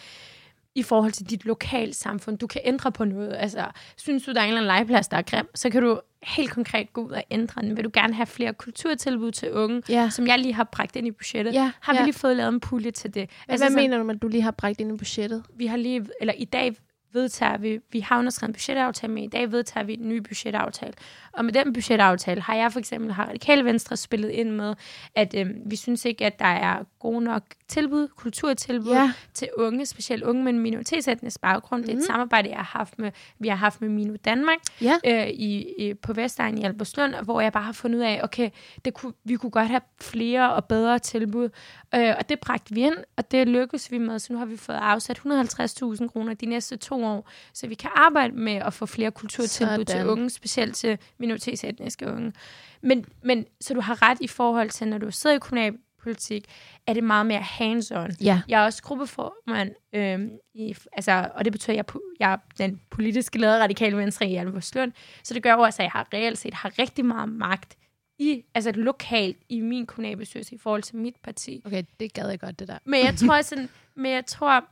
[0.75, 2.39] i forhold til dit lokale samfund.
[2.39, 3.37] Du kan ændre på noget.
[3.39, 3.65] Altså,
[3.97, 6.51] synes du, der er en eller anden legeplads, der er grim, så kan du helt
[6.51, 7.77] konkret gå ud og ændre den.
[7.77, 10.11] Vil du gerne have flere kulturtilbud til unge, Ja.
[10.11, 11.55] som jeg lige har bragt ind i budgettet?
[11.55, 12.05] Ja, Har vi ja.
[12.05, 13.31] lige fået lavet en pulje til det?
[13.49, 15.43] Altså, Hvad mener du med, at du lige har brækt ind i budgettet?
[15.55, 16.77] vi har lige, eller i dag
[17.13, 20.93] vedtager vi, vi har underskrevet en budgetaftale, men i dag vedtager vi en ny budgetaftale.
[21.33, 24.75] Og med den budgetaftale har jeg for eksempel, har Radikale Venstre spillet ind med,
[25.15, 29.13] at øh, vi synes ikke, at der er gode nok tilbud, kulturtilbud Ja.
[29.35, 31.81] til unge, specielt unge med en minoritetsetnisk baggrund.
[31.81, 31.87] Mm.
[31.87, 32.07] Det er et Mhm.
[32.07, 34.95] samarbejde, jeg har haft med, vi har haft med Mino Danmark Ja.
[35.07, 38.51] øh, i, i, på Vestegn i Albertslund, hvor jeg bare har fundet ud af, okay,
[38.85, 41.49] det kunne, vi kunne godt have flere og bedre tilbud.
[41.95, 44.57] Øh, og det bragte vi ind, og det lykkedes vi med, så nu har vi
[44.57, 48.87] fået afsat 150.000 kroner de næste to år, så vi kan arbejde med at få
[48.87, 49.87] flere kulturtilbud Sådan.
[49.87, 52.33] til unge, specielt til minoritetsetniske unge.
[52.81, 56.45] Men, men så du har ret i forhold til, når du sidder i kommunalpolitik,
[56.87, 58.17] er det meget mere hands-on.
[58.21, 58.41] Ja.
[58.49, 62.81] Jeg er også gruppeformand, øhm, i, altså, og det betyder, at jeg, jeg er den
[62.91, 64.93] politiske leder Radikale Venstre i Albertslund.
[65.23, 67.77] Så det gør også, at jeg har reelt set har rigtig meget magt
[68.21, 71.63] i, altså lokalt i min kommunalbestyrelse i forhold til mit parti.
[71.67, 72.79] Okay, det gad jeg godt, det der.
[72.85, 74.65] Men jeg tror sådan, men jeg tror,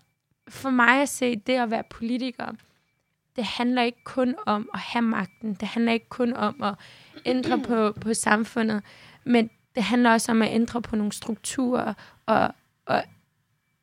[0.49, 2.47] for mig at se, det at være politiker,
[3.37, 5.55] det handler ikke kun om at have magten.
[5.55, 6.75] Det handler ikke kun om at
[7.25, 8.83] ændre på, på samfundet,
[9.25, 11.95] men det handler også om at ændre på nogle strukturer,
[12.27, 12.55] og,
[12.87, 13.03] og,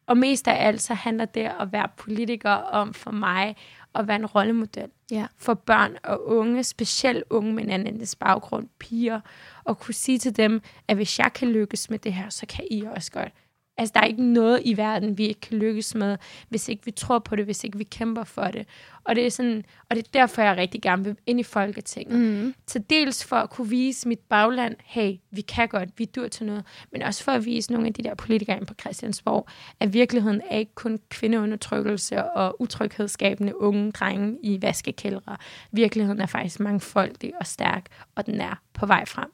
[0.08, 3.56] og mest af alt så handler det at være politiker om for mig
[3.96, 5.28] at være en rollemodel Ja.
[5.38, 9.22] for børn og unge, specielt unge med en anden baggrund, piger,
[9.64, 12.66] og kunne sige til dem, at hvis jeg kan lykkes med det her, så kan
[12.72, 13.32] I også godt.
[13.78, 16.18] Altså, der er ikke noget i verden, vi ikke kan lykkes med,
[16.50, 18.68] hvis ikke vi tror på det, hvis ikke vi kæmper for det.
[19.04, 22.20] Og det er, sådan, og det er derfor, jeg rigtig gerne vil ind i Folketinget.
[22.20, 22.54] Mm.
[22.66, 26.46] Til dels for at kunne vise mit bagland, hey, vi kan godt, vi dur til
[26.46, 29.48] noget, men også for at vise nogle af de der politikere inde på Christiansborg,
[29.80, 35.38] at virkeligheden er ikke kun kvindeundertrykkelse og utryghedsskabende unge drenge i vaskekældre.
[35.72, 37.86] Virkeligheden er faktisk mangfoldig og stærk,
[38.16, 39.32] og den er på vej frem.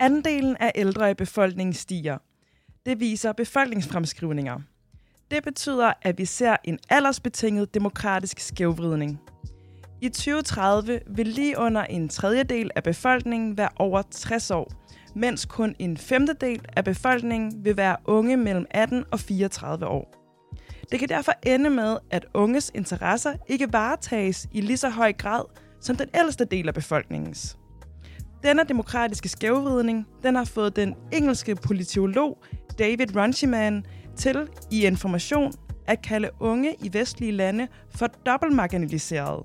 [0.00, 2.18] Andelen af ældre i befolkningen stiger.
[2.86, 4.60] Det viser befolkningsfremskrivninger.
[5.30, 9.20] Det betyder, at vi ser en aldersbetinget demokratisk skævvridning.
[10.00, 14.72] I 2030 vil lige under en tredjedel af befolkningen være over 60 år,
[15.14, 20.14] mens kun en femtedel af befolkningen vil være unge mellem 18 og 34 år.
[20.90, 25.44] Det kan derfor ende med, at unges interesser ikke varetages i lige så høj grad
[25.80, 27.58] som den ældste del af befolkningens.
[28.46, 32.38] Denne demokratiske skævvridning, den har fået den engelske politolog
[32.78, 33.84] David Runciman
[34.16, 35.52] til i information
[35.86, 39.44] at kalde unge i vestlige lande for dobbeltmarginaliserede.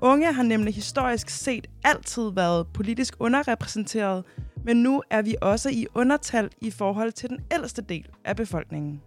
[0.00, 4.24] Unge har nemlig historisk set altid været politisk underrepræsenteret,
[4.64, 9.00] men nu er vi også i undertal i forhold til den ældste del af befolkningen.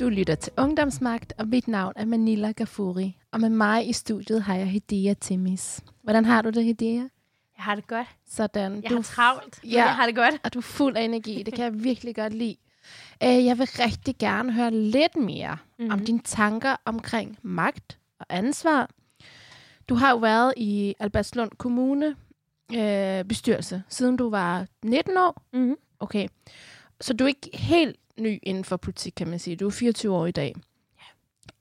[0.00, 3.18] Du lytter til Ungdomsmagt, og mit navn er Manila Gafuri.
[3.32, 5.80] Og med mig i studiet har jeg Hedea Timis.
[6.02, 6.92] Hvordan har du det, Hedea?
[7.56, 8.06] Jeg har det godt.
[8.28, 8.82] Sådan.
[8.82, 9.70] Jeg du har travlt, Ja.
[9.84, 10.34] jeg har det godt.
[10.44, 11.42] og du er fuld af energi.
[11.42, 12.56] Det kan jeg virkelig godt lide.
[13.22, 15.92] Øh, Jeg vil rigtig gerne høre lidt mere mm-hmm.
[15.92, 18.90] om dine tanker omkring magt og ansvar.
[19.88, 22.16] Du har jo været i Albertslund Kommune
[22.74, 25.42] øh, bestyrelse, siden du var 19 år.
[25.52, 25.76] Mm-hmm.
[26.00, 26.28] Okay.
[27.00, 29.56] Så du er ikke helt ny inden for politik, kan man sige.
[29.56, 30.54] Du er 24 år i dag.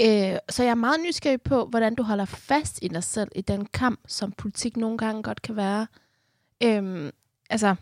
[0.02, 3.42] Øh, så jeg er meget nysgerrig på, hvordan du holder fast i dig selv i
[3.42, 5.88] den kamp, som politik nogle gange godt kan være.
[6.64, 7.12] Øh,
[7.50, 7.76] altså,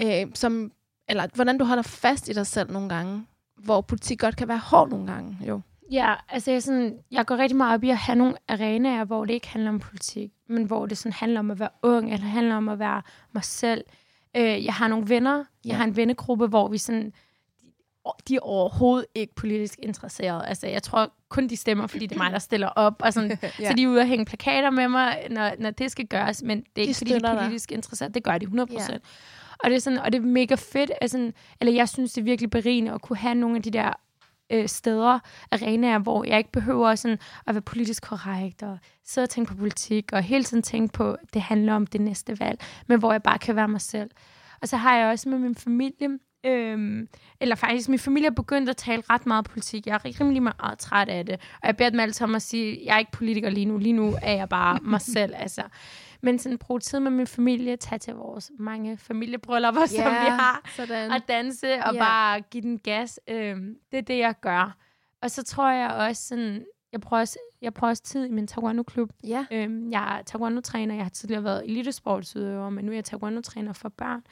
[0.00, 0.72] øh, som,
[1.08, 3.26] eller hvordan du holder fast i dig selv nogle gange,
[3.56, 5.38] hvor politik godt kan være hård nogle gange.
[5.48, 5.60] Jo.
[5.90, 9.24] Ja, altså jeg, sådan, jeg går rigtig meget op i at have nogle arenaer, hvor
[9.24, 12.26] det ikke handler om politik, men hvor det sådan handler om at være ung, eller
[12.26, 13.02] handler om at være
[13.32, 13.84] mig selv.
[14.36, 15.38] Øh, jeg har nogle venner, ja.
[15.38, 15.68] Ja.
[15.68, 17.12] jeg har en vennegruppe, hvor vi sådan,
[18.28, 20.46] de er overhovedet ikke politisk interesserede.
[20.46, 23.30] Altså jeg tror kun, de stemmer, fordi det er mig, der stiller op, og sådan,
[23.60, 23.68] ja.
[23.70, 26.58] Så de er ude og hænge plakater med mig, når, når det skal gøres, men
[26.58, 27.38] det er ikke, fordi de er dig.
[27.42, 28.14] politisk interesserede.
[28.14, 28.78] Det gør de 100 Ja.
[28.78, 29.04] procent.
[29.64, 32.24] Og det er sådan, og det er mega fedt, altså, eller jeg synes, det er
[32.24, 33.92] virkelig berigende at kunne have nogle af de der
[34.50, 35.18] øh, steder,
[35.50, 39.56] arenaer, hvor jeg ikke behøver sådan at være politisk korrekt og sidde og tænke på
[39.56, 43.12] politik og hele tiden tænke på, at det handler om det næste valg, men hvor
[43.12, 44.10] jeg bare kan være mig selv.
[44.62, 47.08] Og så har jeg også med min familie, øhm,
[47.40, 49.86] eller faktisk min familie er begyndt at tale ret meget politik.
[49.86, 51.34] Jeg er rimelig meget træt af det.
[51.62, 53.78] Og jeg beder dem altid om at sige, at jeg er ikke politiker lige nu.
[53.78, 55.32] Lige nu er jeg bare mig selv.
[55.36, 55.62] Altså.
[56.20, 60.70] Men sådan bruge tid med min familie, tage til vores mange familiebryllupper, som vi har
[60.76, 61.12] sådan.
[61.12, 61.98] at danse og Ja.
[61.98, 63.20] bare give den gas.
[63.28, 64.76] Øhm, det er det, jeg gør.
[65.22, 68.46] Og så tror jeg også sådan, jeg bruger også, jeg bruger også tid i min
[68.46, 69.10] taekwondo-klub.
[69.24, 69.46] ja.
[69.52, 70.94] Øhm, jeg er taekwondo-træner.
[70.94, 74.22] Jeg har tidligere været elitesportsudøver, men nu er jeg taekwondo-træner for børn.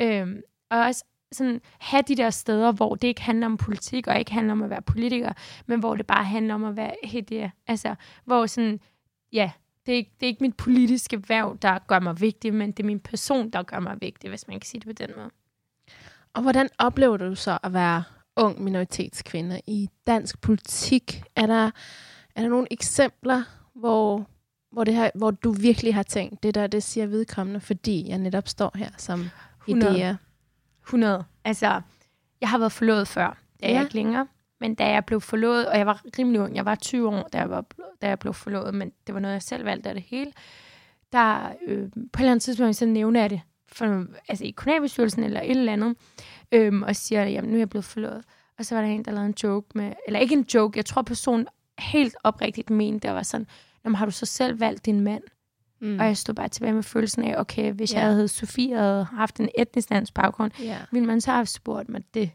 [0.00, 4.18] Øhm, og også sådan, have de der steder, hvor det ikke handler om politik, og
[4.18, 5.32] ikke handler om at være politiker,
[5.66, 7.52] men hvor det bare handler om at være hedje.
[7.66, 8.80] Altså, hvor sådan,
[9.32, 9.50] ja,
[9.86, 12.82] det er, ikke, det er ikke mit politiske værv, der gør mig vigtig, men det
[12.82, 15.30] er min person, der gør mig vigtig, hvis man kan sige det på den måde.
[16.34, 18.04] Og hvordan oplever du så at være
[18.36, 21.22] ung minoritetskvinde i dansk politik?
[21.36, 21.70] Er der,
[22.36, 23.42] er der nogle eksempler,
[23.74, 24.26] hvor,
[24.72, 28.18] hvor, det her, hvor du virkelig har tænkt, det der, det siger vedkommende, fordi jeg
[28.18, 29.30] netop står her som
[29.68, 30.10] 100.
[30.10, 30.31] idéer?
[30.84, 31.24] 100.
[31.44, 31.80] Altså,
[32.40, 33.26] jeg har været forlovet før.
[33.26, 33.74] Det er Ja.
[33.74, 34.26] jeg ikke længere.
[34.60, 37.38] Men da jeg blev forlovet, og jeg var rimelig ung, jeg var 20 år, da
[37.38, 37.64] jeg, var,
[38.02, 40.32] da jeg blev forlovet, men det var noget, jeg selv valgte af det hele.
[41.12, 43.40] Der øh, på et eller andet tidspunkt, så nævner jeg det
[43.72, 45.96] for, altså i kommunalbestyrelsen eller et eller andet,
[46.52, 48.24] øhm, og siger, jamen nu er jeg blevet forlovet.
[48.58, 50.86] Og så var der en, der lavede en joke med, eller ikke en joke, jeg
[50.86, 51.46] tror personen
[51.78, 53.46] helt oprigtigt mente, der var sådan,
[53.84, 55.22] Jamen, har du så selv valgt din mand?
[55.82, 55.98] Mm.
[56.00, 57.98] Og jeg stod bare tilbage med følelsen af, okay, hvis Ja.
[58.00, 60.76] jeg havde Sofie og haft en etnisk dansk baggrund, Ja.
[60.92, 62.30] ville man så have spurgt mig det?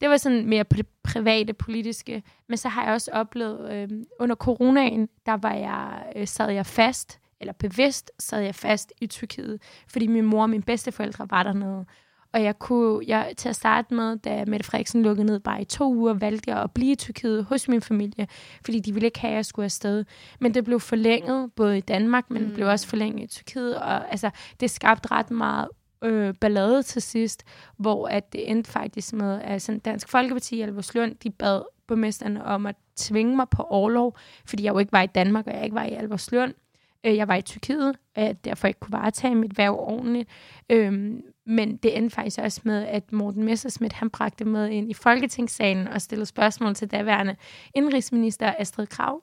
[0.00, 2.22] Det var sådan mere på det private, politiske.
[2.48, 3.88] Men så har jeg også oplevet, øh,
[4.20, 9.06] under coronaen, der var jeg, øh, sad jeg fast, eller bevidst sad jeg fast i
[9.06, 11.86] Tyrkiet, fordi min mor og mine bedsteforældre var dernede.
[12.32, 15.64] Og jeg kunne, jeg, til at starte med, da Mette Frederiksen lukkede ned bare i
[15.64, 18.26] to uger, valgte jeg at blive i Tyrkiet hos min familie,
[18.64, 20.04] fordi de ville ikke have, at jeg skulle afsted.
[20.40, 24.10] Men det blev forlænget, både i Danmark, men det blev også forlænget i Tyrkiet, og
[24.10, 25.68] altså, det skabte ret meget
[26.02, 27.44] øh, ballade til sidst,
[27.76, 32.44] hvor at det endte faktisk med, at sådan Dansk Folkeparti i Alberslund, de bad borgmesterne
[32.44, 34.16] om at tvinge mig på overlov,
[34.46, 36.54] fordi jeg jo ikke var i Danmark, og jeg ikke var i Alberslund.
[37.06, 40.28] Øh, Jeg var i Tyrkiet, og jeg derfor ikke kunne varetage mit værv ordentligt.
[40.70, 44.94] Øhm, men det endte faktisk også med, at Morten Messerschmidt, han bragte med ind i
[44.94, 47.36] Folketingssalen og stillede spørgsmål til daværende
[47.74, 49.22] indrigsminister Astrid Krav,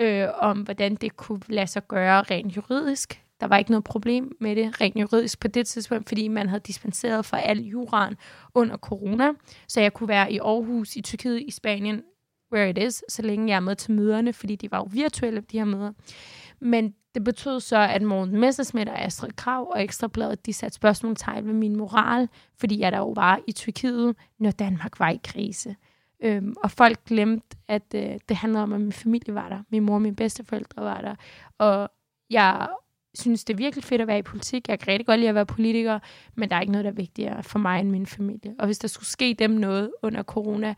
[0.00, 3.20] øh, om hvordan det kunne lade sig gøre rent juridisk.
[3.40, 6.62] Der var ikke noget problem med det rent juridisk på det tidspunkt, fordi man havde
[6.66, 8.16] dispenseret fra al juraen
[8.54, 9.30] under corona.
[9.68, 12.02] Så jeg kunne være i Aarhus, i Tyrkiet, i Spanien,
[12.52, 15.40] where it is, så længe jeg er med til møderne, fordi de var jo virtuelle,
[15.40, 15.92] de her møder.
[16.64, 21.46] Men det betød så, at Morten Messersmith og Astrid Krav og Ekstrabladet, de satte spørgsmålstegn
[21.46, 25.76] ved min moral, fordi jeg der jo var i Tyrkiet, når Danmark var i krise.
[26.22, 29.62] Øhm, og folk glemte, at øh, det handlede om, at min familie var der.
[29.70, 31.14] Min mor og mine bedsteforældre var der.
[31.58, 31.88] Og
[32.30, 32.68] jeg
[33.14, 34.68] synes, det er virkelig fedt at være i politik.
[34.68, 35.98] Jeg kan rigtig godt lide at være politiker,
[36.34, 38.54] men der er ikke noget, der er vigtigere for mig end min familie.
[38.58, 40.74] Og hvis der skulle ske dem noget under corona,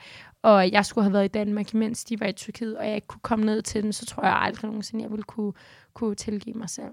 [0.46, 3.06] og jeg skulle have været i Danmark, mens de var i Tyrkiet, og jeg ikke
[3.06, 5.52] kunne komme ned til dem, så tror jeg aldrig nogensinde, jeg ville kunne,
[5.94, 6.92] kunne tilgive mig selv.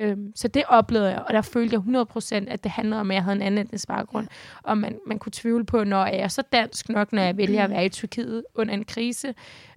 [0.00, 3.14] Øhm, så det oplevede jeg, og der følte jeg 100% at det handlede om, at
[3.14, 4.28] jeg havde en anden etnisk baggrund.
[4.30, 4.70] Ja.
[4.70, 7.64] Og man, man kunne tvivle på, når jeg er så dansk nok, når jeg vælger
[7.64, 9.34] at være i Tyrkiet under en krise.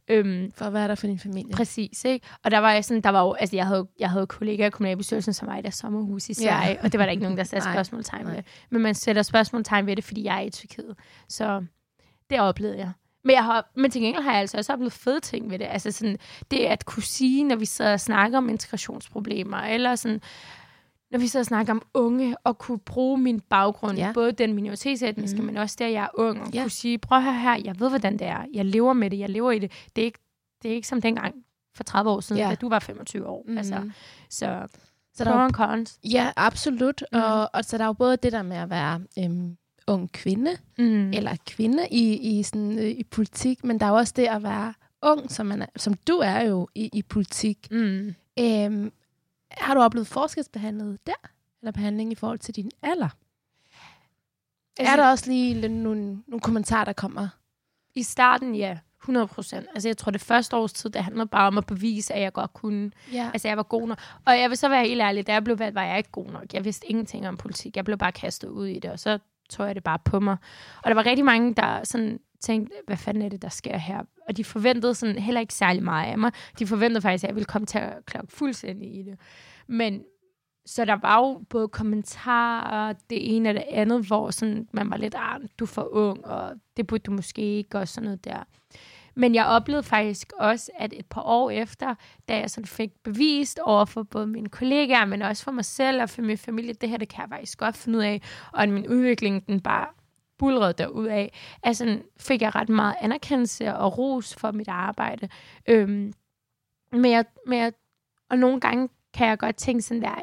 [0.08, 1.54] Øhm, for at være der for din familie.
[1.54, 2.28] Præcis, ikke?
[2.44, 4.70] Og der var jeg sådan, der var jo, altså jeg havde, jeg havde kollegaer i
[4.70, 6.78] kommunalbestyrelsen, som var i deres sommerhus i Sverige, ja.
[6.84, 8.44] og det var der ikke nogen, der satte spørgsmålstegn ved.
[8.70, 10.96] Men man sætter spørgsmålstegn ved det, fordi jeg er i Tyrkiet.
[11.30, 11.66] Så
[12.30, 12.92] det oplevede jeg.
[13.26, 15.66] Men, jeg har, men til gengæld har jeg altså også oplevet fede ting ved det.
[15.66, 16.18] Altså sådan,
[16.52, 20.22] det at kunne sige, når vi sidder og snakker om integrationsproblemer, eller sådan,
[21.12, 24.12] når vi sidder og snakker om unge, og kunne bruge min baggrund, ja.
[24.14, 25.46] både den minoritetsetniske, mm.
[25.46, 26.62] men også der, jeg er ung, og ja.
[26.62, 28.46] kunne sige, prøv her her, jeg ved, hvordan det er.
[28.54, 29.72] Jeg lever med det, jeg lever i det.
[29.96, 30.20] Det er ikke,
[30.64, 31.36] det er ikke som dengang
[31.76, 32.50] for 30 år siden, ja.
[32.50, 33.46] da du var 25 år.
[33.48, 33.58] Mm.
[33.58, 33.92] Altså,
[34.30, 34.68] så
[35.16, 36.00] så der er cons.
[36.04, 37.04] Ja, absolut.
[37.12, 37.20] Mm.
[37.20, 40.58] Og, og så der er jo både det der med at være øhm, ung kvinde,
[40.78, 41.14] mm.
[41.14, 44.74] eller kvinde i, i, sådan, øh, i politik, men der er også det at være
[45.02, 47.68] ung, som, man er, som du er jo i, i politik.
[47.72, 48.16] Mm.
[48.40, 48.92] Øhm,
[49.52, 51.30] har du oplevet forskelsbehandlet der?
[51.62, 53.10] Eller behandling i forhold til din alder?
[54.80, 57.28] Altså, er der også lige nogle, nogle kommentarer, der kommer?
[57.96, 58.78] I starten, ja.
[59.06, 59.68] 100 procent.
[59.74, 62.34] Altså, jeg tror, det første års tid, det handlede bare om at bevise, at jeg
[62.34, 62.92] godt kunne.
[63.14, 63.30] Ja.
[63.34, 64.00] Altså, jeg var god nok.
[64.26, 66.26] Og jeg vil så være helt ærlig, da jeg blev valgt, var jeg ikke god
[66.32, 66.54] nok.
[66.54, 67.76] Jeg vidste ingenting om politik.
[67.76, 70.38] Jeg blev bare kastet ud i det, og så tog jeg det bare på mig.
[70.84, 74.04] Og der var rigtig mange, der sådan tænkte, hvad fanden er det, der sker her?
[74.28, 76.32] Og de forventede sådan heller ikke særlig meget af mig.
[76.60, 79.20] De forventede faktisk, at jeg ville komme til at klokke fuldstændig i det.
[79.68, 80.04] Men
[80.66, 84.98] så der var jo både kommentarer, det ene og det andet, hvor sådan, man var
[84.98, 88.26] lidt, ah, du er for ung, og det burde du måske ikke, og sådan noget
[88.26, 88.44] der.
[89.16, 91.96] Men jeg oplevede faktisk også, at et par år efter,
[92.30, 96.02] da jeg sådan fik bevist over for både mine kollegaer, men også for mig selv
[96.02, 98.22] og for min familie, det her, det kan jeg faktisk godt finde ud af,
[98.54, 99.88] og at min udvikling, den bare
[100.38, 105.30] bulrede derud af, altså fik jeg ret meget anerkendelse og ros for mit arbejde.
[105.68, 106.14] Øhm,
[106.92, 107.74] men jeg, men jeg,
[108.30, 110.22] og nogle gange kan jeg godt tænke sådan der,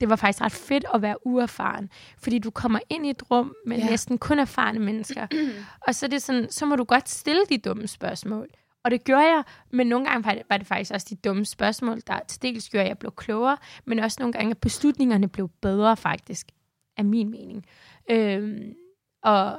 [0.00, 3.54] det var faktisk ret fedt at være uerfaren, fordi du kommer ind i et rum
[3.66, 3.90] med ja.
[3.90, 5.26] næsten kun erfarne mennesker,
[5.86, 8.48] og så er det sådan, så må du godt stille de dumme spørgsmål.
[8.84, 12.20] Og det gjorde jeg, men nogle gange var det faktisk også de dumme spørgsmål, der
[12.28, 15.96] til dels gjorde, at jeg blev klogere, men også nogle gange, at beslutningerne blev bedre
[15.96, 16.46] faktisk,
[16.96, 17.66] af min mening.
[18.10, 18.74] Øhm,
[19.22, 19.58] og,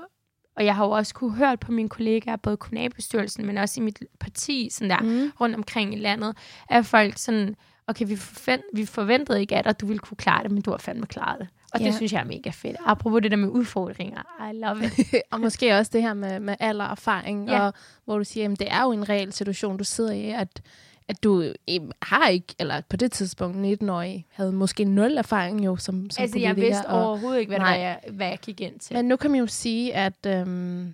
[0.55, 3.83] og jeg har jo også kunne høre på mine kollegaer, både kommunalbestyrelsen, men også i
[3.83, 5.31] mit parti, sådan der, mm.
[5.41, 6.37] rundt omkring i landet,
[6.69, 7.55] at folk sådan,
[7.87, 10.77] okay, vi, forvent, vi forventede ikke, at du ville kunne klare det, men du har
[10.77, 11.47] fandme klaret det.
[11.73, 11.85] Og ja.
[11.85, 12.77] det synes jeg er mega fedt.
[12.85, 15.15] Apropos det der med udfordringer, I love it.
[15.31, 17.59] og måske også det her med, med alder og erfaring, ja.
[17.59, 17.73] og
[18.05, 20.61] hvor du siger, at det er jo en reel situation, du sidder i, at,
[21.07, 21.53] at du
[22.01, 26.33] har ikke, eller på det tidspunkt 19-årig, havde måske nul erfaring jo som, som altså,
[26.33, 26.49] politiker.
[26.49, 28.95] Altså jeg vidste og, overhovedet ikke, hvad, nej, jeg, hvad jeg gik ind til.
[28.95, 30.93] Men nu kan man jo sige, at, øhm,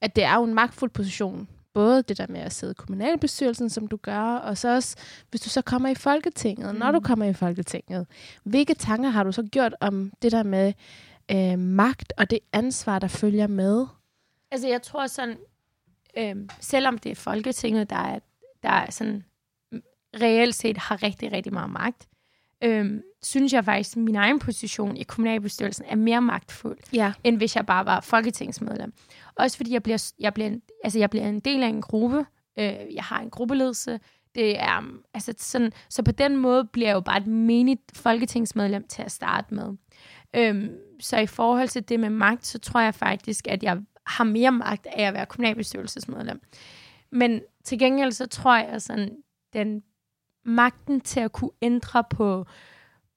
[0.00, 3.70] at det er jo en magtfuld position, både det der med at sidde i kommunalbestyrelsen,
[3.70, 4.96] som du gør, og så også,
[5.30, 6.78] hvis du så kommer i Folketinget, mm.
[6.78, 7.04] når du mm.
[7.04, 8.06] kommer i Folketinget,
[8.44, 10.72] hvilke tanker har du så gjort om det der med
[11.30, 13.86] øh, magt og det ansvar, der følger med?
[14.50, 15.36] Altså, jeg tror sådan,
[16.16, 18.18] øh, selvom det er Folketinget, der er,
[18.62, 19.24] der er sådan
[20.20, 22.08] reelt set har rigtig, rigtig meget magt,
[22.64, 27.12] øhm, synes jeg faktisk, at min egen position i kommunalbestyrelsen er mere magtfuld, ja.
[27.24, 28.92] end hvis jeg bare var folketingsmedlem.
[29.34, 30.50] Også fordi jeg bliver, jeg bliver,
[30.84, 32.26] altså jeg bliver en del af en gruppe.
[32.58, 34.00] Øh, jeg har en gruppeledelse.
[34.34, 34.82] Det er,
[35.14, 39.12] altså sådan, så på den måde bliver jeg jo bare et menigt folketingsmedlem til at
[39.12, 39.76] starte med.
[40.36, 44.24] Øhm, så i forhold til det med magt, så tror jeg faktisk, at jeg har
[44.24, 46.40] mere magt af at være kommunalbestyrelsesmedlem.
[47.10, 49.16] Men til gengæld så tror jeg sådan,
[49.52, 49.82] den
[50.44, 52.46] magten til at kunne ændre på,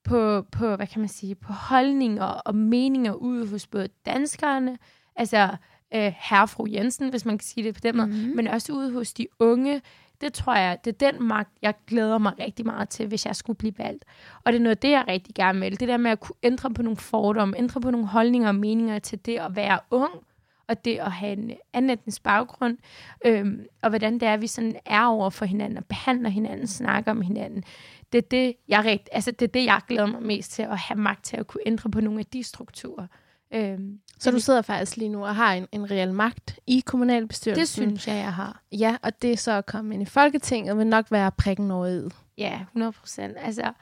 [0.04, 4.78] på, på hvad kan man sige, på holdninger og meninger ude hos både danskerne,
[5.16, 5.48] altså
[5.94, 8.36] øh, herre fru Jensen, hvis man kan sige det på den måde, mm-hmm.
[8.36, 9.82] men også ude hos de unge.
[10.20, 13.36] Det tror jeg, det er den magt, jeg glæder mig rigtig meget til, hvis jeg
[13.36, 14.04] skulle blive valgt.
[14.44, 15.80] Og det er noget det, jeg rigtig gerne vil.
[15.80, 18.98] Det der med at kunne ændre på nogle fordomme, ændre på nogle holdninger og meninger
[18.98, 20.12] til det at være ung,
[20.68, 22.78] og det at have en anden etnisk baggrund,
[23.26, 26.66] øhm, og hvordan det er, at vi sådan er over for hinanden, og behandler hinanden,
[26.66, 27.64] snakker om hinanden.
[28.12, 30.78] Det er det, jeg, rigt, altså, det er det, jeg glæder mig mest til, at
[30.78, 33.06] have magt til at kunne ændre på nogle af de strukturer.
[33.54, 37.60] Øhm, så du sidder faktisk lige nu og har en, en reel magt i kommunalbestyrelsen?
[37.60, 38.62] Det synes jeg, jeg har.
[38.72, 41.86] Ja, og det er så at komme ind i Folketinget, vil nok være prikken over
[41.86, 42.08] i.
[42.38, 43.36] Ja, 100 procent.
[43.38, 43.72] Altså,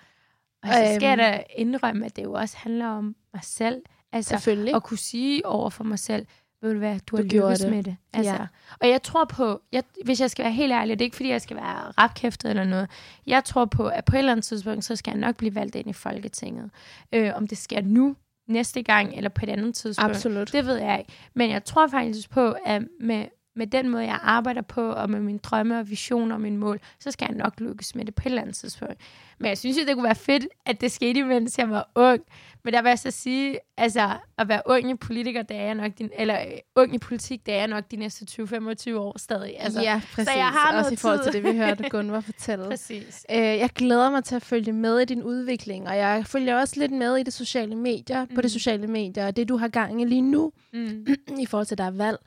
[0.62, 3.82] og så skal jeg da indrømme, at det jo også handler om mig selv.
[4.12, 4.74] Altså, Selvfølgelig.
[4.74, 6.26] At kunne sige over for mig selv,
[6.62, 7.70] ved du hvad, du har lykkes det.
[7.70, 7.96] med det.
[8.12, 8.46] Altså, ja.
[8.80, 11.28] Og jeg tror på, jeg, hvis jeg skal være helt ærlig, det er ikke fordi,
[11.28, 12.88] jeg skal være rapkæftet eller noget.
[13.26, 15.74] Jeg tror på, at på et eller andet tidspunkt, så skal jeg nok blive valgt
[15.74, 16.70] ind i Folketinget.
[17.12, 18.16] Øh, om det sker nu,
[18.48, 20.10] næste gang, eller på et andet tidspunkt.
[20.10, 20.52] Absolut.
[20.52, 21.12] Det ved jeg ikke.
[21.34, 23.24] Men jeg tror faktisk på, at med,
[23.56, 26.80] med den måde, jeg arbejder på, og med mine drømme og visioner og mine mål,
[27.00, 28.94] så skal jeg nok lykkes med det på et eller andet tidspunkt.
[29.38, 32.20] Men jeg synes jo, det kunne være fedt, at det skete, mens jeg var ung.
[32.64, 35.74] Men der vil jeg så sige, altså at være ung i politiker, det er jeg
[35.74, 39.18] nok din, eller øh, ung i politik, det er jeg nok de næste 20-25 år
[39.18, 39.54] stadig.
[39.60, 40.28] Altså, ja, præcis.
[40.28, 42.64] Så jeg har Også i forhold til det, vi hørte Gunvar fortælle.
[42.68, 43.26] Præcis.
[43.30, 46.80] Øh, jeg glæder mig til at følge med i din udvikling, og jeg følger også
[46.80, 48.34] lidt med i de sociale medier, mm.
[48.34, 48.48] på de Mm.
[48.48, 51.06] sociale medier, og det du har gang i lige nu, Mm.
[51.40, 52.18] i forhold til, at der er valg.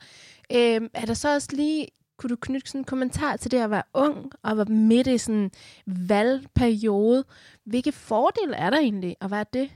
[0.52, 1.86] Øh, er der så også lige,
[2.16, 5.18] kunne du knytte sådan en kommentar til det at være ung, og være midt i
[5.18, 5.50] sådan en
[5.86, 7.24] valgperiode?
[7.64, 9.70] Hvilke fordele er der egentlig, at være det?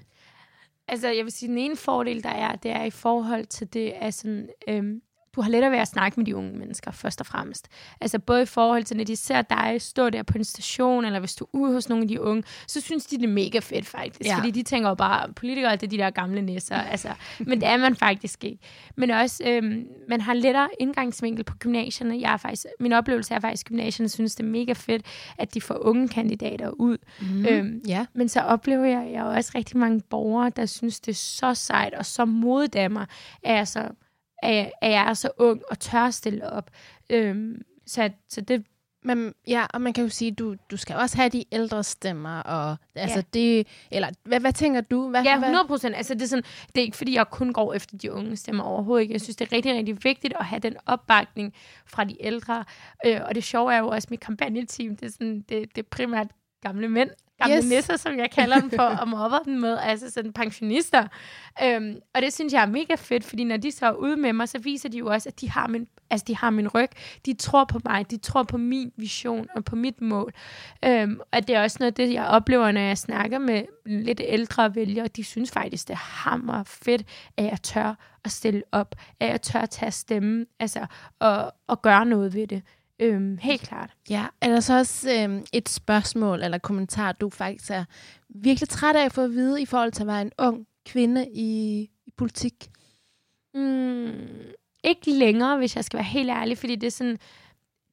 [0.89, 3.91] Altså, jeg vil sige, den ene fordel, der er, det er i forhold til det,
[3.91, 5.03] at sådan, øhm,
[5.37, 7.69] du har lettere ved at snakke med de unge mennesker, først og fremmest.
[8.01, 11.19] Altså, både i forhold til, når de ser dig stå der på en station, eller
[11.19, 13.59] hvis du er ude hos nogle af de unge, så synes de, det er mega
[13.59, 14.31] fedt, faktisk.
[14.31, 14.37] Ja.
[14.37, 16.77] Fordi de tænker jo bare, politikere, det er de der gamle nisser.
[16.77, 17.09] Altså,
[17.39, 18.59] men det er man faktisk ikke.
[18.97, 22.21] Men også, øhm, man har lettere indgangsvinkel på gymnasierne.
[22.21, 25.07] Jeg er faktisk, min oplevelse er faktisk, at gymnasierne synes, det er mega fedt,
[25.39, 26.99] at de får unge kandidater ud.
[27.21, 27.47] Mm.
[27.47, 28.07] Øhm, ja.
[28.15, 31.95] men så oplever jeg, jeg også rigtig mange borgere, der synes, det er så sejt
[31.95, 32.25] og så
[32.75, 33.07] af mig,
[34.43, 36.71] at at jeg, at er så ung og tør at stille op.
[37.11, 38.65] Øhm, så, så det,
[39.07, 42.39] Men, ja, og man kan jo sige, du, du skal også have de ældre stemmer,
[42.41, 43.23] og altså Ja.
[43.35, 45.11] det, eller hvad, hvad tænker du?
[45.11, 45.97] Hvad, ja, hvad, 100 procent.
[45.97, 48.65] Altså, det, er sådan, det er ikke, fordi jeg kun går efter de unge stemmer
[48.65, 49.13] overhovedet ikke.
[49.13, 51.55] Jeg synes, det er rigtig, rigtig vigtigt at have den opbakning
[51.87, 52.65] fra de ældre.
[53.07, 55.89] Øh, og det sjove er jo også, mit kampagneteam, det er, sådan, det, det er
[55.91, 56.27] primært
[56.63, 57.11] gamle mænd,
[57.43, 57.65] gamle Yes.
[57.65, 61.07] nisser, som jeg kalder dem for, og mobber dem med, altså sådan pensionister.
[61.63, 64.33] Øhm, og det synes jeg er mega fedt, fordi når de så er ude med
[64.33, 66.89] mig, så viser de jo også, at de har min, altså de har min ryg.
[67.27, 70.33] De tror på mig, de tror på min vision og på mit mål.
[70.85, 74.75] Øhm, og det er også noget det, jeg oplever, når jeg snakker med lidt ældre
[74.75, 75.07] vælgere.
[75.07, 75.99] De synes faktisk, det er
[76.31, 77.03] hammer fedt,
[77.37, 80.87] at jeg tør at stille op, at jeg tør at tage stemme, altså,
[81.19, 82.63] og, og gøre noget ved det.
[83.01, 83.91] Øhm, helt klart.
[84.11, 87.85] Ja, er der så også øhm, et spørgsmål eller kommentar, du faktisk er
[88.29, 91.27] virkelig træt af at få at vide i forhold til at være en ung kvinde
[91.35, 92.71] i, i politik?
[93.55, 94.13] Mm,
[94.85, 97.13] ikke længere, hvis jeg skal være helt ærlig, fordi det er sådan,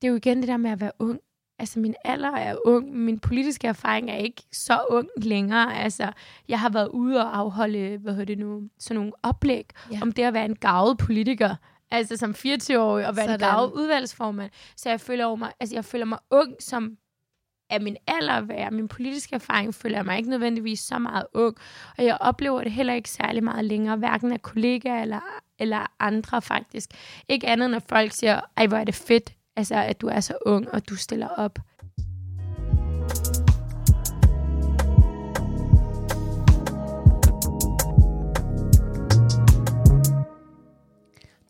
[0.01, 1.19] det er jo igen det der med at være ung.
[1.59, 5.75] Altså, min alder er ung, min politiske erfaring er ikke så ung længere.
[5.77, 6.11] Altså,
[6.47, 9.99] jeg har været ude og afholde, hvad hedder det nu, sådan nogle oplæg Ja.
[10.01, 11.55] om det at være en gavet politiker.
[11.91, 14.51] Altså som 24-årig og være en gavet udvalgsformand.
[14.75, 16.97] Så jeg føler, over mig, altså, jeg føler mig ung, som
[17.69, 21.57] af min alder være, min politiske erfaring, føler jeg mig ikke nødvendigvis så meget ung.
[21.97, 25.19] Og jeg oplever det heller ikke særlig meget længere, hverken af kollegaer eller,
[25.59, 26.89] eller andre faktisk.
[27.29, 30.33] Ikke andet, når folk siger, ej, hvor er det fedt, altså, at du er så
[30.45, 31.59] ung, og du stiller op.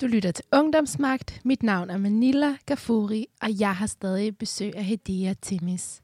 [0.02, 1.42] Du lytter til Ungdomsmagt.
[1.46, 6.02] Mit navn er Manila Gafuri, og jeg har stadig besøg af Hedea Timis.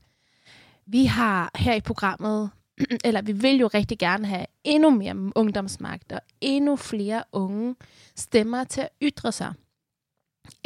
[0.86, 2.50] Vi har her i programmet,
[3.06, 7.76] eller vi vil jo rigtig gerne have endnu mere ungdomsmagt og endnu flere unge
[8.16, 9.54] stemmer til at ytre sig.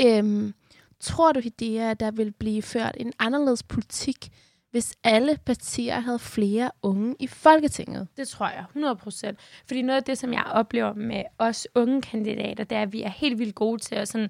[0.02, 0.54] Øhm,
[1.00, 4.32] tror du, Hedea, at der vil blive ført en anderledes politik,
[4.72, 8.08] hvis alle partier havde flere unge i Folketinget?
[8.18, 9.40] Det tror jeg, 100 procent.
[9.68, 13.02] Fordi noget af det, som jeg oplever med os unge kandidater, det er, at vi
[13.02, 14.30] er helt vildt gode til at, sådan,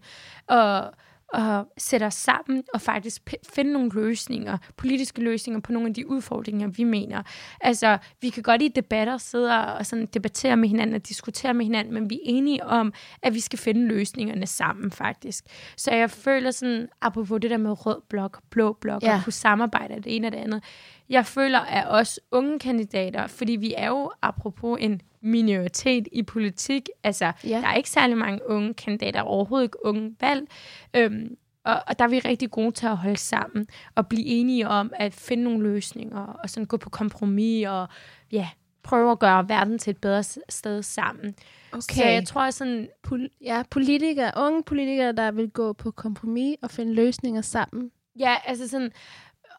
[0.50, 0.90] at,
[1.34, 6.08] at sætte os sammen og faktisk finde nogle løsninger, politiske løsninger på nogle af de
[6.08, 7.24] udfordringer, vi mener.
[7.62, 11.66] Altså, vi kan godt i debatter sidde og sådan debattere med hinanden og diskutere med
[11.66, 15.46] hinanden, men vi er enige om, at vi skal finde løsningerne sammen, faktisk.
[15.78, 19.16] Så jeg føler sådan, apropos det der med rød blok, blå blok, Ja.
[19.16, 20.64] og kunne samarbejde det ene og det andet,
[21.10, 26.90] jeg føler, at os unge kandidater, fordi vi er jo apropos en minoritet i politik,
[27.04, 27.50] altså Ja.
[27.62, 30.48] der er ikke særlig mange unge kandidater, overhovedet ikke unge valg,
[30.94, 34.68] øhm, og, og der er vi rigtig gode til at holde sammen og blive enige
[34.68, 37.88] om at finde nogle løsninger og sådan gå på kompromis og
[38.32, 38.50] ja,
[38.84, 41.36] prøve at gøre verden til et bedre sted sammen.
[41.72, 41.82] Okay.
[41.96, 46.72] Så jeg tror sådan, Pol- ja, politikere, unge politikere, der vil gå på kompromis og
[46.72, 47.92] finde løsninger sammen.
[48.20, 48.92] ja, altså sådan,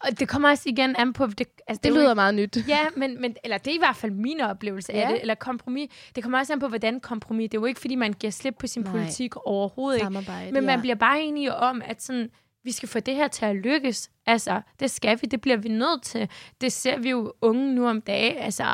[0.05, 2.57] og det kommer også igen an på, det, altså, Det jo lyder meget nyt.
[2.69, 5.01] Ja, men, men, eller det er i hvert fald min oplevelse Ja.
[5.01, 5.91] af det, eller kompromis.
[6.15, 7.51] Det kommer også an på, hvordan kompromis.
[7.51, 8.93] Det er jo ikke, fordi man giver slip på sin Nej.
[8.93, 10.05] Politik overhovedet ikke.
[10.07, 10.67] Samarbejde, Men ja.
[10.67, 12.31] man bliver bare enige om, at sådan,
[12.65, 14.11] vi skal få det her til at lykkes.
[14.27, 16.29] Altså, det skal vi, det bliver vi nødt til.
[16.61, 18.37] Det ser vi jo unge nu om dagen.
[18.39, 18.65] Altså,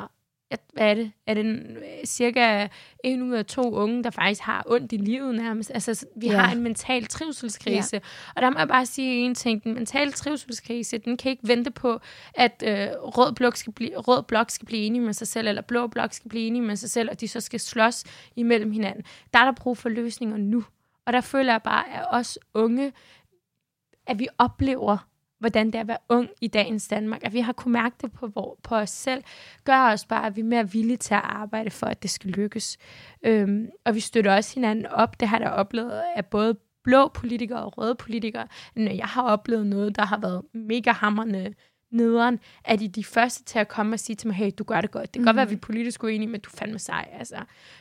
[0.51, 1.13] jeg- hvad er det?
[1.27, 2.69] Er det en, øh, cirka
[3.05, 5.71] en ud af to unge, der faktisk har ondt i livet nærmest?
[5.75, 6.33] Altså, vi Ja.
[6.33, 6.39] ja.
[6.39, 7.97] har en mental trivselskrise.
[7.97, 8.01] Ja.
[8.37, 9.65] Og der må jeg bare sige en ting.
[9.65, 12.01] Den mentale trivselskrise, den kan ikke vente på,
[12.35, 15.63] at øh, rød, blok skal blive, rød blok skal blive enige med sig selv, eller
[15.63, 18.05] blå blok skal blive enige med sig selv, og de så skal slås
[18.37, 19.05] imellem hinanden.
[19.33, 20.65] Der er der brug for løsninger nu.
[21.07, 22.93] Og der føler jeg bare, at os unge,
[24.07, 27.21] at vi oplever, hvordan det er at være ung i dagens Danmark.
[27.25, 29.23] At vi har kunnet mærke det på, hvor, på os selv,
[29.65, 32.31] gør os bare, at vi er mere villige til at arbejde for, at det skal
[32.31, 32.79] lykkes.
[33.23, 35.21] Øhm, og vi støtter også hinanden op.
[35.21, 38.47] Det har der oplevet af både blå politikere og røde politikere.
[38.77, 41.55] Når jeg har oplevet noget, der har været mega hammerne
[41.91, 44.81] nederen, er de de første til at komme og sige til mig, hey, du gør
[44.81, 45.05] det godt.
[45.05, 45.27] Det kan mm.
[45.27, 47.09] godt være, at vi er politisk uenige, men du er fandme sej.
[47.19, 47.37] Altså,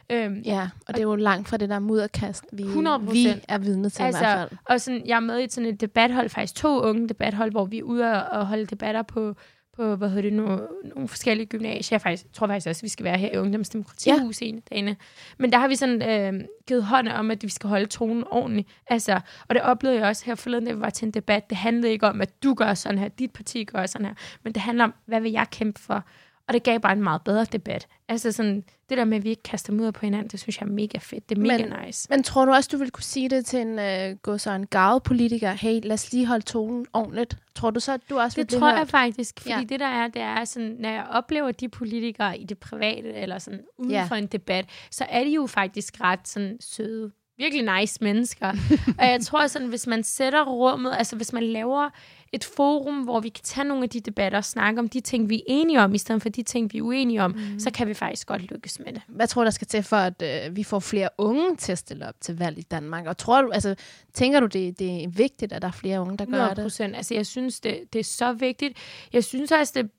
[0.10, 3.12] øhm, ja, og det er jo langt fra det der mudderkast, vi, 100%.
[3.12, 4.60] vi er vidne til altså, i hvert fald.
[4.66, 7.80] Og sådan, jeg er med i sådan et debathold, faktisk to unge debathold, hvor vi
[7.80, 9.36] er ude og holde debatter på
[9.78, 10.60] på, hvad hedder det nu,
[10.96, 11.96] nogle forskellige gymnasier.
[11.96, 14.46] Jeg faktisk, tror faktisk også, at vi skal være her i Ungdomsdemokratihus ja.
[14.46, 14.96] en dagene.
[15.38, 18.68] Men der har vi sådan øh, givet hånd om, at vi skal holde tonen ordentligt.
[18.88, 21.50] Altså, og det oplevede jeg også her forleden, da vi var til en debat.
[21.50, 24.14] Det handlede ikke om, at du gør sådan her, dit parti gør sådan her,
[24.44, 26.04] men det handler om, hvad vil jeg kæmpe for?
[26.48, 27.88] Og det gav bare en meget bedre debat.
[28.10, 30.68] Altså sådan, det der med, at vi ikke kaster mudder på hinanden, det synes jeg
[30.68, 31.30] er mega fedt.
[31.30, 32.08] Det er mega men, nice.
[32.10, 34.68] Men tror du også, du ville kunne sige det til en uh, gå så en
[34.68, 35.52] gavet politiker?
[35.52, 37.38] Hey, lad os lige holde tonen ordentligt.
[37.56, 39.40] Tror du så, at du også Det tror jeg faktisk.
[39.40, 39.64] Fordi ja.
[39.70, 43.40] det der er, det er sådan, når jeg oplever de politikere i det private, eller
[43.40, 44.06] sådan uden ja.
[44.06, 48.48] for en debat, så er de jo faktisk ret sådan søde virkelig nice mennesker.
[49.00, 51.90] og jeg tror sådan, hvis man sætter rummet, altså hvis man laver
[52.32, 55.30] et forum, hvor vi kan tage nogle af de debatter og snakke om de ting,
[55.30, 57.60] vi er enige om, i stedet for de ting, vi er uenige om, mm.
[57.60, 59.02] så kan vi faktisk godt lykkes med det.
[59.08, 61.78] Hvad tror du, der skal til for, at øh, vi får flere unge til at
[61.78, 63.06] stille op til valg i Danmark?
[63.06, 63.76] Og tror du, altså,
[64.14, 66.54] tænker du, det, det er vigtigt, at der er flere unge, der gør 100%.
[66.56, 66.96] det?
[66.96, 68.78] Altså, jeg synes, det, det er så vigtigt.
[69.14, 69.92] Jeg synes også, det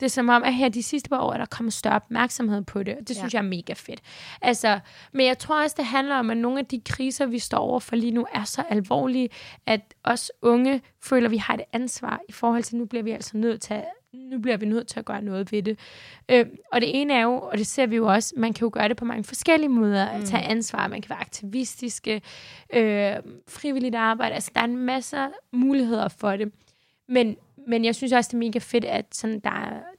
[0.00, 2.62] det er som om, at her de sidste par år er der kommet større opmærksomhed
[2.62, 3.38] på det, og det synes ja.
[3.38, 4.00] jeg er mega fedt.
[4.42, 4.80] Altså,
[5.12, 7.80] men jeg tror også, det handler om, at nogle af de kriser, vi står over
[7.80, 9.28] for lige nu, er så alvorlige,
[9.66, 13.10] at os unge føler, at vi har et ansvar i forhold til, nu bliver vi
[13.10, 15.78] altså nødt til at nu bliver vi nødt til at gøre noget ved det.
[16.28, 18.70] Øh, og det ene er jo, og det ser vi jo også, man kan jo
[18.72, 20.50] gøre det på mange forskellige måder, at tage mm.
[20.50, 22.22] ansvar, man kan være aktivistiske,
[22.74, 23.16] øh,
[23.48, 25.16] frivilligt arbejde, altså der er en masse
[25.52, 26.52] muligheder for det.
[27.08, 27.36] Men,
[27.68, 29.50] men jeg synes også, det er mega fedt, at sådan, der,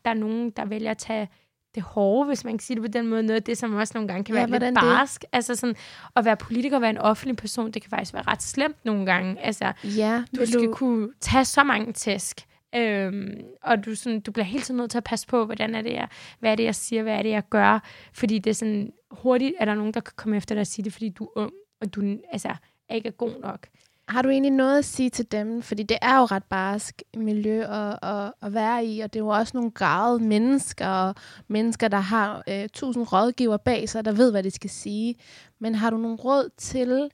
[0.05, 1.29] der er nogen, der vælger at tage
[1.75, 3.91] det hårde, hvis man kan sige det på den måde, noget af det, som også
[3.95, 5.21] nogle gange kan ja, være lidt barsk.
[5.21, 5.29] Det?
[5.33, 5.75] Altså sådan,
[6.15, 9.05] at være politiker og være en offentlig person, det kan faktisk være ret slemt nogle
[9.05, 9.41] gange.
[9.41, 10.73] Altså, ja, du skal du...
[10.73, 12.41] kunne tage så mange tæsk.
[12.75, 15.81] Øhm, og du, sådan, du bliver hele tiden nødt til at passe på, hvordan er
[15.81, 16.07] det, jeg,
[16.39, 17.83] hvad er det, jeg siger, hvad er det, jeg gør.
[18.13, 20.85] Fordi det er sådan, hurtigt er der nogen, der kan komme efter dig og sige
[20.85, 21.51] det, fordi du er ung,
[21.81, 22.55] og du altså,
[22.89, 23.67] er ikke er god nok.
[24.11, 25.61] Har du egentlig noget at sige til dem?
[25.61, 29.23] Fordi det er jo ret barsk miljø at, at, at være i, og det er
[29.23, 31.15] jo også nogle gravede mennesker, og
[31.47, 35.15] mennesker, der har øh, tusind rådgiver bag sig, der ved, hvad de skal sige.
[35.59, 37.09] Men har du nogle råd til,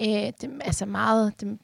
[0.00, 1.58] øh, dem, altså meget dem,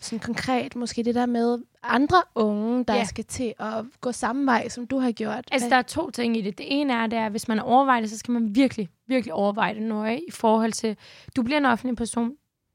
[0.00, 3.04] sådan konkret, måske det der med andre unge, der ja.
[3.04, 5.44] skal til at gå samme vej, som du har gjort?
[5.52, 6.58] Altså, der er to ting i det.
[6.58, 9.34] Det ene er, det er, at hvis man overvejer det, så skal man virkelig, virkelig
[9.34, 10.96] overveje det nøje i forhold til,
[11.36, 12.32] du bliver en offentlig person,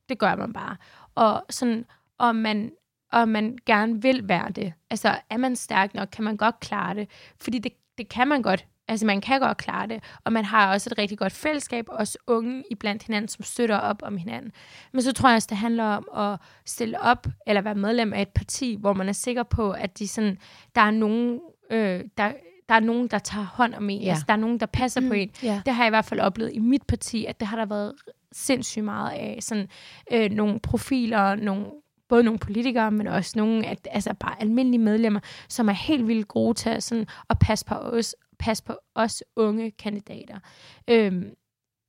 [0.10, 0.76] det gør man bare
[1.16, 1.86] og sådan,
[2.18, 2.72] og man,
[3.12, 4.74] og man gerne vil være det.
[4.90, 7.10] Altså, er man stærk nok, kan man godt klare det.
[7.42, 8.66] Fordi det, det kan man godt.
[8.88, 10.04] Altså, man kan godt klare det.
[10.24, 14.04] Og man har også et rigtig godt fællesskab, også unge iblandt hinanden, som støtter op
[14.04, 14.52] om hinanden.
[14.94, 18.22] Men så tror jeg også, det handler om at stille op, eller være medlem af
[18.22, 20.38] et parti, hvor man er sikker på, at de sådan,
[20.76, 21.40] der er nogen,
[21.72, 22.32] øh, der,
[22.70, 24.02] der er nogen, der tager hånd om en.
[24.02, 24.10] Ja.
[24.10, 25.32] Altså, der er nogen, der passer mm, på en.
[25.44, 25.62] Ja.
[25.66, 27.94] Det har jeg i hvert fald oplevet i mit parti, at det har der været
[28.36, 29.38] sindssygt meget af.
[29.42, 29.68] Sådan,
[30.12, 31.66] øh, nogle profiler, nogle
[32.10, 35.20] både nogle politikere, men også nogle at, altså bare almindelige medlemmer,
[35.50, 39.72] som er helt vildt gode til sådan, at passe på os, passe på os unge
[39.72, 40.40] kandidater.
[40.88, 41.30] Øhm,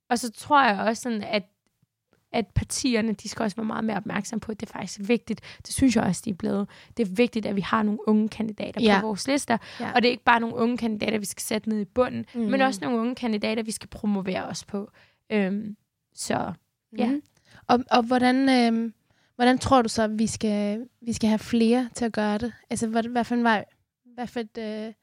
[0.09, 1.43] og så tror jeg også, sådan, at
[2.31, 5.41] at partierne, de skal også være meget mere opmærksomme på, at det er faktisk vigtigt.
[5.65, 6.69] Det synes jeg også, de er blevet.
[6.97, 8.99] Det er vigtigt, at vi har nogle unge kandidater ja.
[8.99, 9.57] på vores lister.
[9.79, 9.91] Ja.
[9.91, 12.41] Og det er ikke bare nogle unge kandidater, vi skal sætte ned i bunden, mm.
[12.41, 14.91] men også nogle unge kandidater, vi skal promovere os på.
[15.31, 15.75] Øhm,
[16.17, 16.53] så
[16.97, 17.09] ja.
[17.09, 17.21] Mm.
[17.67, 18.91] Og, og hvordan, øh,
[19.35, 22.53] hvordan tror du så, vi skal, vi skal have flere til at gøre det?
[22.69, 23.65] Altså, hvad, hvad for en vej?
[24.05, 24.93] Hvad for et, øh...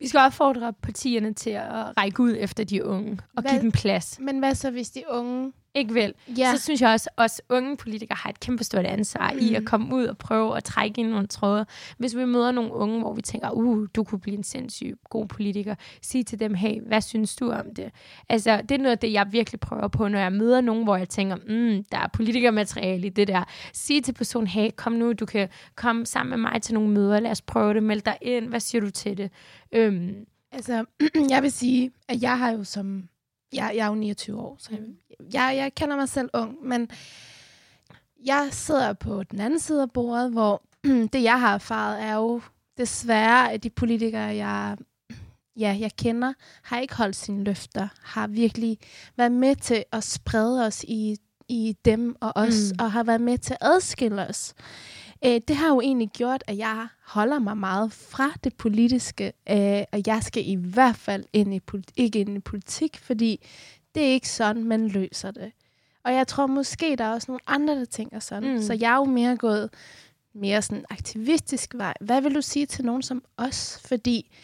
[0.00, 3.72] Vi skal opfordre partierne til at række ud efter de unge og hvad, give dem
[3.72, 4.20] plads.
[4.20, 6.56] Men hvad så, hvis de unge ikke vil, ja.
[6.56, 9.38] så synes jeg også, at os unge politikere har et kæmpe stort ansvar mm.
[9.38, 9.66] i at mm.
[9.66, 11.66] komme ud og prøve at trække ind nogle tråde.
[11.98, 15.26] Hvis vi møder nogle unge, hvor vi tænker, uh, du kunne blive en sindssyg god
[15.26, 17.90] politiker, sig til dem, hey, hvad synes du om det?
[18.28, 20.96] Altså, det er noget af det, jeg virkelig prøver på, når jeg møder nogen, hvor
[20.96, 23.44] jeg tænker, mm, der er politikermateriale i det der.
[23.72, 27.20] Sig til personen, hey, kom nu, du kan komme sammen med mig til nogle møder,
[27.20, 29.30] lad os prøve det, meld dig ind, hvad siger du til det?
[29.72, 30.14] Øhm,
[30.52, 30.84] altså,
[31.30, 33.08] jeg vil sige, at jeg har jo som
[33.52, 34.70] jeg, jeg er jo 29 år, så
[35.32, 36.90] jeg, jeg kender mig selv ung, men
[38.26, 40.62] jeg sidder på den anden side af bordet, hvor
[41.12, 42.40] det, jeg har erfaret, er jo
[42.78, 44.76] desværre, at de politikere, jeg,
[45.56, 46.32] ja, jeg kender,
[46.62, 48.78] har ikke holdt sine løfter, har virkelig
[49.16, 51.16] været med til at sprede os i
[51.48, 52.84] i dem og os, mm.
[52.84, 54.54] og har været med til at adskille os.
[55.24, 59.82] Øh, det har jo egentlig gjort, at jeg holder mig meget fra det politiske, øh,
[59.92, 61.60] og jeg skal i hvert fald ind i
[61.96, 63.46] ikke ind i politik, fordi
[63.94, 65.52] det er ikke sådan, man løser det.
[66.04, 68.54] Og jeg tror måske, der er også nogle andre, der tænker sådan.
[68.54, 68.62] Mm.
[68.62, 69.70] Så jeg er jo mere gået
[70.34, 71.94] mere sådan aktivistisk vej.
[72.00, 73.80] Hvad vil du sige til nogen som os?
[73.84, 74.36] Fordi,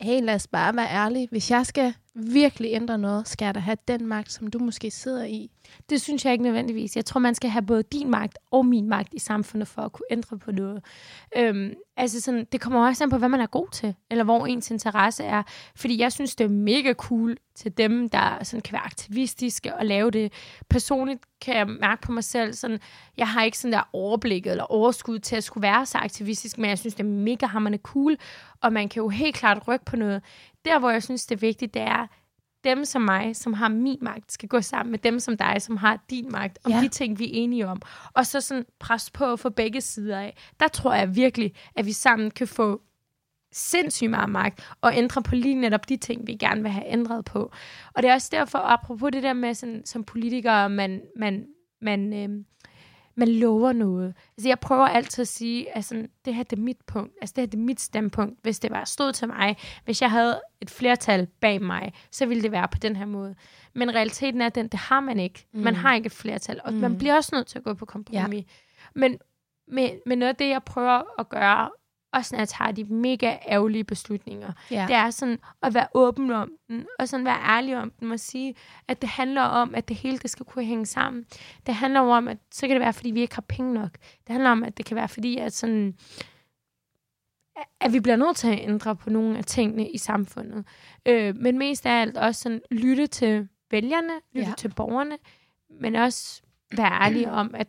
[0.00, 1.28] hey, lad os bare være ærlige.
[1.30, 4.90] Hvis jeg skal virkelig ændre noget, skal jeg da have den magt, som du måske
[4.90, 5.50] sidder i.
[5.90, 6.96] Det synes jeg ikke nødvendigvis.
[6.96, 9.92] Jeg tror, man skal have både din magt og min magt i samfundet for at
[9.92, 10.84] kunne ændre på noget.
[11.36, 14.46] Øhm, altså sådan, det kommer også an på, hvad man er god til, eller hvor
[14.46, 15.42] ens interesse er.
[15.76, 19.86] Fordi jeg synes, det er mega cool til dem, der sådan kan være aktivistiske og
[19.86, 20.32] lave det.
[20.70, 22.78] Personligt kan jeg mærke på mig selv, sådan,
[23.16, 26.70] jeg har ikke sådan der overblik eller overskud til at skulle være så aktivistisk, men
[26.70, 28.16] jeg synes, det er mega hammerne cool,
[28.60, 30.22] og man kan jo helt klart rykke på noget.
[30.66, 32.06] Der, hvor jeg synes, det er vigtigt, det er,
[32.64, 35.76] dem som mig, som har min magt, skal gå sammen med dem som dig, som
[35.76, 36.80] har din magt, om ja.
[36.80, 37.82] de ting, vi er enige om.
[38.14, 40.36] Og så sådan presse på for begge sider af.
[40.60, 42.82] Der tror jeg virkelig, at vi sammen kan få
[43.52, 47.24] sindssygt meget magt, og ændre på lige netop de ting, vi gerne vil have ændret
[47.24, 47.52] på.
[47.94, 51.46] Og det er også derfor, apropos det der med, sådan, som politikere, man, man,
[51.82, 52.44] man øh,
[53.16, 54.14] man lover noget.
[54.36, 57.12] Altså, jeg prøver altid at sige, at sådan, det her det er mit punkt.
[57.20, 58.38] Altså, det her det er mit standpunkt.
[58.42, 62.42] Hvis det var stod til mig, hvis jeg havde et flertal bag mig, så ville
[62.42, 63.34] det være på den her måde.
[63.74, 65.46] Men realiteten er den, det har man ikke.
[65.52, 65.60] Mm.
[65.60, 66.78] Man har ikke et flertal, og mm.
[66.78, 68.20] man bliver også nødt til at gå på kompromis.
[68.20, 68.42] Ja.
[68.94, 69.18] Men,
[69.68, 71.70] men, men noget af det, jeg prøver at gøre,
[72.16, 74.52] også når jeg tager de mega ærgerlige beslutninger.
[74.70, 74.84] Ja.
[74.88, 78.20] Det er sådan at være åben om den, og sådan være ærlig om den, og
[78.20, 78.54] sige,
[78.88, 81.26] at det handler om, at det hele det skal kunne hænge sammen.
[81.66, 83.90] Det handler om, at så kan det være, fordi vi ikke har penge nok.
[84.26, 85.94] Det handler om, at det kan være, fordi at sådan
[87.80, 90.64] at vi bliver nødt til at ændre på nogle af tingene i samfundet.
[91.06, 94.54] Øh, men mest af alt også sådan lytte til vælgerne, lytte ja.
[94.58, 95.18] til borgerne,
[95.80, 96.42] men også
[96.76, 97.68] være ærlig om, at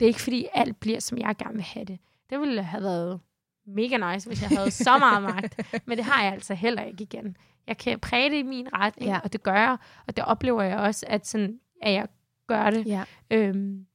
[0.00, 1.98] det er ikke fordi alt bliver, som jeg gerne vil have det.
[2.30, 3.20] Det ville have været
[3.66, 5.60] mega nice, hvis jeg havde så meget magt.
[5.86, 7.36] Men det har jeg altså heller ikke igen.
[7.66, 9.20] Jeg kan præge det i min retning, ja.
[9.24, 9.76] og det gør jeg.
[10.06, 12.08] Og det oplever jeg også, at, sådan, at jeg
[12.46, 12.86] gør det.
[12.86, 13.04] Ja.
[13.30, 13.86] Øhm.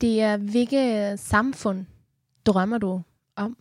[0.00, 1.86] Det er, hvilke samfund
[2.46, 3.02] drømmer du
[3.36, 3.56] om?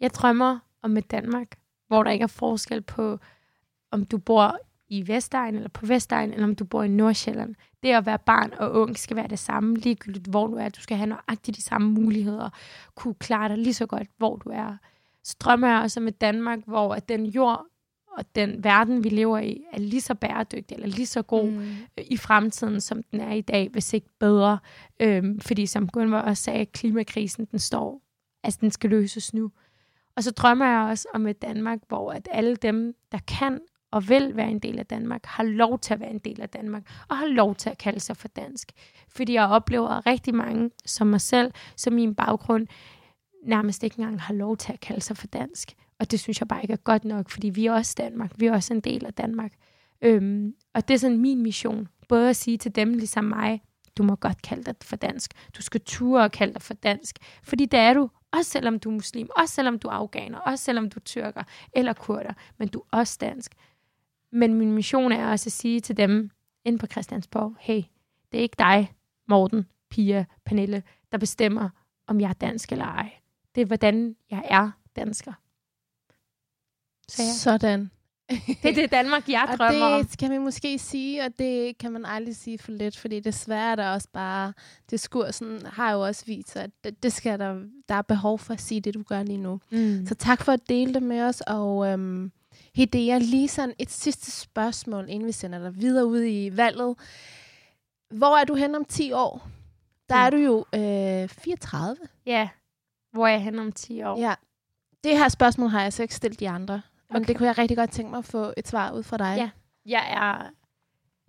[0.00, 3.18] Jeg drømmer om et Danmark, hvor der ikke er forskel på,
[3.90, 7.54] om du bor i Vestegn eller på Vestegn, eller om du bor i Nordsjælland.
[7.82, 10.68] Det at være barn og ung skal være det samme, ligegyldigt hvor du er.
[10.68, 12.50] Du skal have nøjagtigt de samme muligheder,
[12.94, 14.76] kunne klare dig lige så godt, hvor du er.
[15.24, 17.66] Så drømmer jeg også om et Danmark, hvor at den jord
[18.18, 21.66] og den verden, vi lever i, er lige så bæredygtig eller lige så god mm.
[21.98, 24.58] i fremtiden, som den er i dag, hvis ikke bedre.
[25.00, 28.02] Øhm, fordi som Gunvar også sagde, klimakrisen, den står,
[28.42, 29.50] altså den skal løses nu.
[30.16, 33.60] Og så drømmer jeg også om et Danmark, hvor at alle dem, der kan
[33.90, 36.48] og vil være en del af Danmark, har lov til at være en del af
[36.48, 38.72] Danmark, og har lov til at kalde sig for dansk.
[39.08, 42.66] Fordi jeg oplever rigtig mange, som mig selv, som min baggrund,
[43.44, 45.74] nærmest ikke engang har lov til at kalde sig for dansk.
[46.00, 48.32] Og det synes jeg bare ikke er godt nok, fordi vi er også Danmark.
[48.36, 49.52] Vi er også en del af Danmark.
[50.02, 51.88] Øhm, og det er sådan min mission.
[52.08, 53.62] Både at sige til dem, ligesom mig,
[53.98, 55.32] du må godt kalde dig for dansk.
[55.56, 57.18] Du skal ture og kalde dig for dansk.
[57.42, 60.64] Fordi det er du, også selvom du er muslim, også selvom du er afghaner, også
[60.64, 63.52] selvom du er tyrker eller kurder, men du er også dansk.
[64.32, 66.30] Men min mission er også at sige til dem
[66.64, 67.82] inde på Christiansborg, hey,
[68.32, 68.92] det er ikke dig,
[69.28, 71.68] Morten, Pia, Pernille, der bestemmer,
[72.06, 73.12] om jeg er dansk eller ej.
[73.54, 75.32] Det er, hvordan jeg er dansker.
[77.08, 77.32] Så ja.
[77.32, 77.90] Sådan.
[78.62, 80.16] det er det Danmark, jeg drømmer og det om.
[80.18, 83.76] kan man måske sige, og det kan man aldrig sige for lidt, fordi desværre er
[83.76, 84.52] der også bare,
[84.90, 88.60] diskursen har jo også vist, at det, det skal der, der er behov for at
[88.60, 89.60] sige det, du gør lige nu.
[89.70, 90.06] Mm.
[90.06, 92.32] Så tak for at dele det med os, og øhm,
[92.78, 96.96] Hedea, lige sådan et sidste spørgsmål, inden vi sender dig videre ud i valget.
[98.10, 99.48] Hvor er du hen om 10 år?
[100.08, 101.96] Der er du jo øh, 34.
[102.26, 102.48] Ja,
[103.12, 104.20] hvor er jeg hen om 10 år?
[104.20, 104.34] Ja.
[105.04, 106.74] Det her spørgsmål har jeg så ikke stillet de andre.
[106.74, 107.18] Okay.
[107.18, 109.34] Men det kunne jeg rigtig godt tænke mig at få et svar ud fra dig.
[109.36, 109.50] Ja,
[109.86, 110.50] jeg er...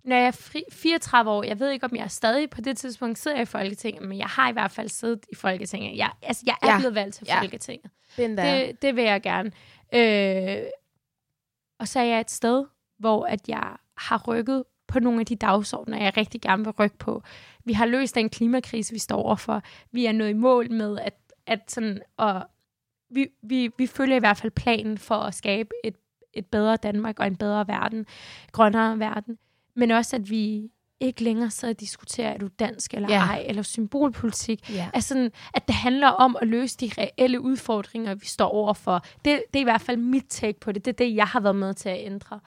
[0.04, 2.76] Når jeg er fri, 34 år, jeg ved ikke, om jeg er stadig på det
[2.76, 5.96] tidspunkt sidder i Folketinget, men jeg har i hvert fald siddet i Folketinget.
[5.96, 6.78] Jeg, altså, jeg er ja.
[6.78, 7.40] blevet valgt til ja.
[7.40, 7.90] Folketinget.
[8.16, 9.52] Det, det vil jeg gerne.
[9.94, 10.62] Øh,
[11.80, 12.64] og så er jeg et sted,
[12.98, 16.98] hvor at jeg har rykket på nogle af de dagsordner, jeg rigtig gerne vil rykke
[16.98, 17.22] på.
[17.64, 19.62] Vi har løst den klimakrise, vi står overfor.
[19.92, 21.14] Vi er nået i mål med, at,
[21.46, 22.46] at sådan, og
[23.10, 25.96] vi, vi, vi følger i hvert fald planen for at skabe et,
[26.32, 28.06] et bedre Danmark og en bedre verden,
[28.52, 29.38] grønnere verden.
[29.74, 30.70] Men også, at vi
[31.00, 33.28] ikke længere sidder og diskuterer, er du dansk eller yeah.
[33.30, 34.70] ej, eller symbolpolitik.
[34.70, 34.86] Yeah.
[34.94, 39.04] Altså, sådan, at det handler om at løse de reelle udfordringer, vi står overfor.
[39.24, 40.84] Det, det er i hvert fald mit take på det.
[40.84, 42.40] Det er det, jeg har været med til at ændre.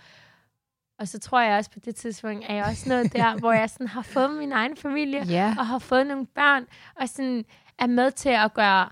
[1.00, 3.70] Og så tror jeg også på det tidspunkt, er jeg også nået der, hvor jeg
[3.70, 5.56] sådan har fået min egen familie, Ja.
[5.60, 7.46] og har fået nogle børn, og sådan
[7.80, 8.90] er med til at gøre,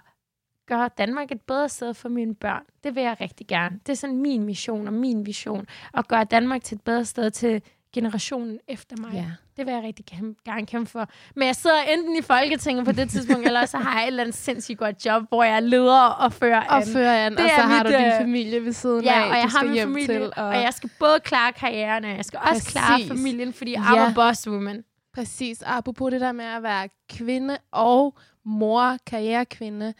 [0.67, 2.63] gøre Danmark et bedre sted for mine børn.
[2.83, 3.79] Det vil jeg rigtig gerne.
[3.85, 7.31] Det er sådan min mission og min vision, at gøre Danmark til et bedre sted
[7.31, 7.61] til
[7.93, 9.11] generationen efter mig.
[9.13, 9.25] ja.
[9.57, 10.05] Det vil jeg rigtig
[10.45, 11.09] gerne kæmpe for.
[11.35, 14.23] Men jeg sidder enten i Folketinget på det tidspunkt, eller så har jeg et eller
[14.23, 16.87] andet sindssygt godt job, hvor jeg er leder og fører Og an.
[16.87, 19.29] fører an, Det og så har mit, du din øh, familie ved siden Ja, af,
[19.29, 20.21] og jeg har min familie, til.
[20.37, 20.45] og...
[20.47, 22.71] og jeg skal både klare karrieren, og jeg skal også Præcis.
[22.71, 24.09] klare familien, fordi I'm Ja.
[24.09, 24.83] a boss woman.
[25.13, 25.61] Præcis.
[25.61, 29.93] Og apropos det der med at være kvinde og mor, karrierekvinde,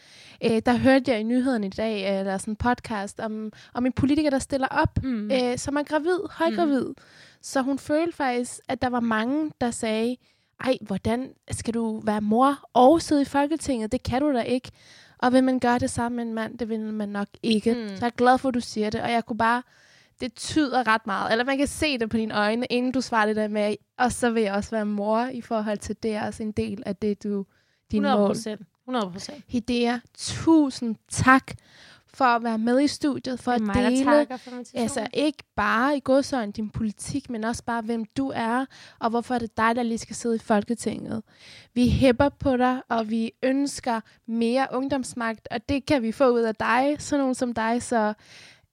[0.45, 3.51] øh, der hørte jeg i nyhederne i dag, øh, der er sådan en podcast om,
[3.73, 5.31] om en politiker, der stiller op, Mm.
[5.31, 6.85] øh, som er gravid, højgravid.
[6.87, 6.95] Mm.
[7.41, 10.17] Så hun følte faktisk, at der var mange, der sagde,
[10.63, 13.91] ej, hvordan skal du være mor og sidde i Folketinget?
[13.91, 14.71] Det kan du da ikke.
[15.17, 17.73] Og vil man gøre det sammen med en mand, det vil man nok ikke.
[17.73, 17.87] Mm.
[17.87, 19.63] Så jeg er glad for, at du siger det, og jeg kunne bare,
[20.21, 21.31] det tyder ret meget.
[21.31, 24.11] Eller man kan se det på dine øjne, inden du svarer det der med, og
[24.11, 26.95] så vil jeg også være mor i forhold til det, er også en del af
[26.95, 27.45] det, du,
[27.91, 28.29] din 100 mål.
[28.29, 28.61] procent.
[28.87, 29.43] 100 procent.
[29.47, 31.51] Hidea, tusind tak
[32.13, 34.79] for at være med i studiet, for at er mig, dele for.
[34.79, 38.65] Altså ikke bare i godsøjne din politik, men også bare, hvem du er,
[38.99, 41.23] og hvorfor er det dig, der lige skal sidde i Folketinget.
[41.73, 46.41] Vi hæpper på dig, og vi ønsker mere ungdomsmagt, og det kan vi få ud
[46.41, 48.13] af dig, sådan nogen som dig, så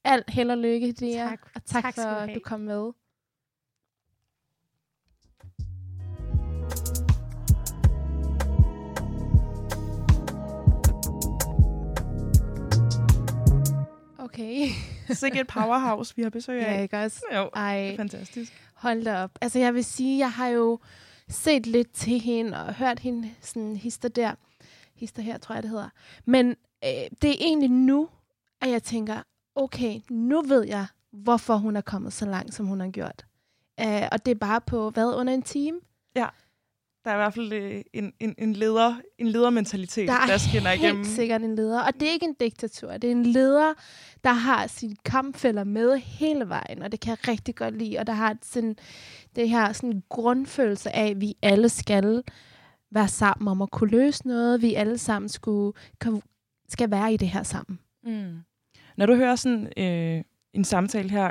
[0.04, 1.40] alt held og lykke, det Tak.
[1.54, 2.92] Og tak, Tak for, at du kom med.
[14.28, 14.68] Okay.
[15.10, 16.74] Sikkert et powerhouse, vi har besøg af.
[16.76, 17.20] Ja, ikke også?
[17.34, 18.62] Jo, Ej, fantastisk.
[18.74, 19.30] hold da op.
[19.40, 20.78] Altså, jeg vil sige, jeg har jo
[21.28, 24.34] set lidt til hende og hørt hende sådan hister der.
[24.94, 25.88] Hister her, tror jeg, det hedder.
[26.24, 26.48] Men
[26.84, 26.90] øh,
[27.22, 28.08] det er egentlig nu,
[28.60, 29.22] at jeg tænker,
[29.54, 33.26] okay, nu ved jeg, hvorfor hun er kommet så langt, som hun har gjort.
[33.80, 35.80] Øh, og det er bare på, hvad, under en time?
[37.08, 40.38] Der er i hvert fald øh, en, en, en, leder, en ledermentalitet, Der er der
[40.38, 41.04] skinner helt igennem.
[41.04, 41.82] sikkert en leder.
[41.82, 42.92] Og det er ikke en diktatur.
[42.92, 43.74] Det er en leder,
[44.24, 46.82] der har sine kampfælder med hele vejen.
[46.82, 47.98] Og det kan jeg rigtig godt lide.
[47.98, 48.76] Og der har sådan,
[49.36, 52.22] det her sådan grundfølelse af, at vi alle skal
[52.90, 54.62] være sammen om at kunne løse noget.
[54.62, 56.22] Vi alle sammen skulle, kan,
[56.68, 57.78] skal være i det her sammen.
[58.04, 58.38] Mm.
[58.96, 61.30] Når du hører sådan øh, en samtale her,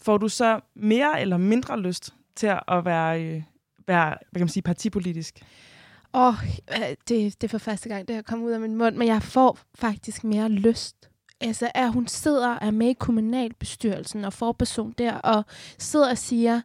[0.00, 3.42] får du så mere eller mindre lyst til at være, øh,
[3.88, 5.42] være hvad kan man sige, partipolitisk?
[6.12, 6.34] Og
[6.70, 9.08] øh, det, det er for første gang, det har kommet ud af min mund, men
[9.08, 11.08] jeg får faktisk mere lyst.
[11.40, 15.44] Altså, at hun sidder og er med i kommunalbestyrelsen og forperson der, og
[15.78, 16.60] sidder og siger,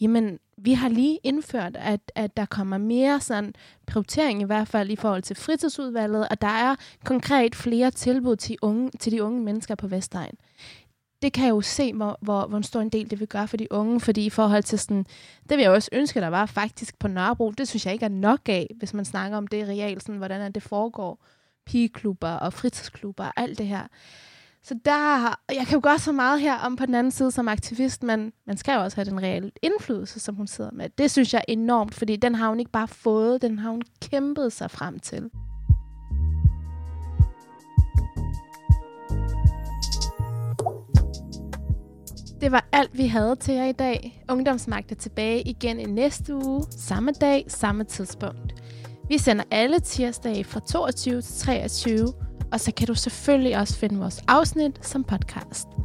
[0.00, 3.54] jamen, vi har lige indført, at, at der kommer mere sådan
[3.86, 6.74] prioritering i hvert fald i forhold til fritidsudvalget, og der er
[7.04, 10.34] konkret flere tilbud til, unge, til de unge mennesker på Vestegn.
[11.26, 13.56] Det kan jeg jo se, hvor, hvor, hvor stor en del det vil gøre for
[13.56, 15.06] de unge, fordi i forhold til sådan,
[15.48, 17.50] det vil jeg også ønske, der var faktisk på Nørrebro.
[17.50, 20.52] Det synes jeg ikke er nok af, hvis man snakker om det reelt, sådan, hvordan
[20.52, 21.24] det foregår.
[21.64, 23.86] Pigeklubber og fritidsklubber og alt det her.
[24.62, 27.48] Så der, jeg kan jo gøre så meget her om på den anden side som
[27.48, 30.88] aktivist, men man skal jo også have den reelle indflydelse, som hun sidder med.
[30.98, 33.82] Det synes jeg er enormt, fordi den har hun ikke bare fået, den har hun
[34.02, 35.30] kæmpet sig frem til.
[42.40, 44.24] Det var alt, vi havde til jer i dag.
[44.30, 48.54] Ungdomsmagt er tilbage igen i næste uge, samme dag, samme tidspunkt.
[49.08, 52.12] Vi sender alle tirsdage fra 22 til 23,
[52.52, 55.75] og så kan du selvfølgelig også finde vores afsnit som podcast.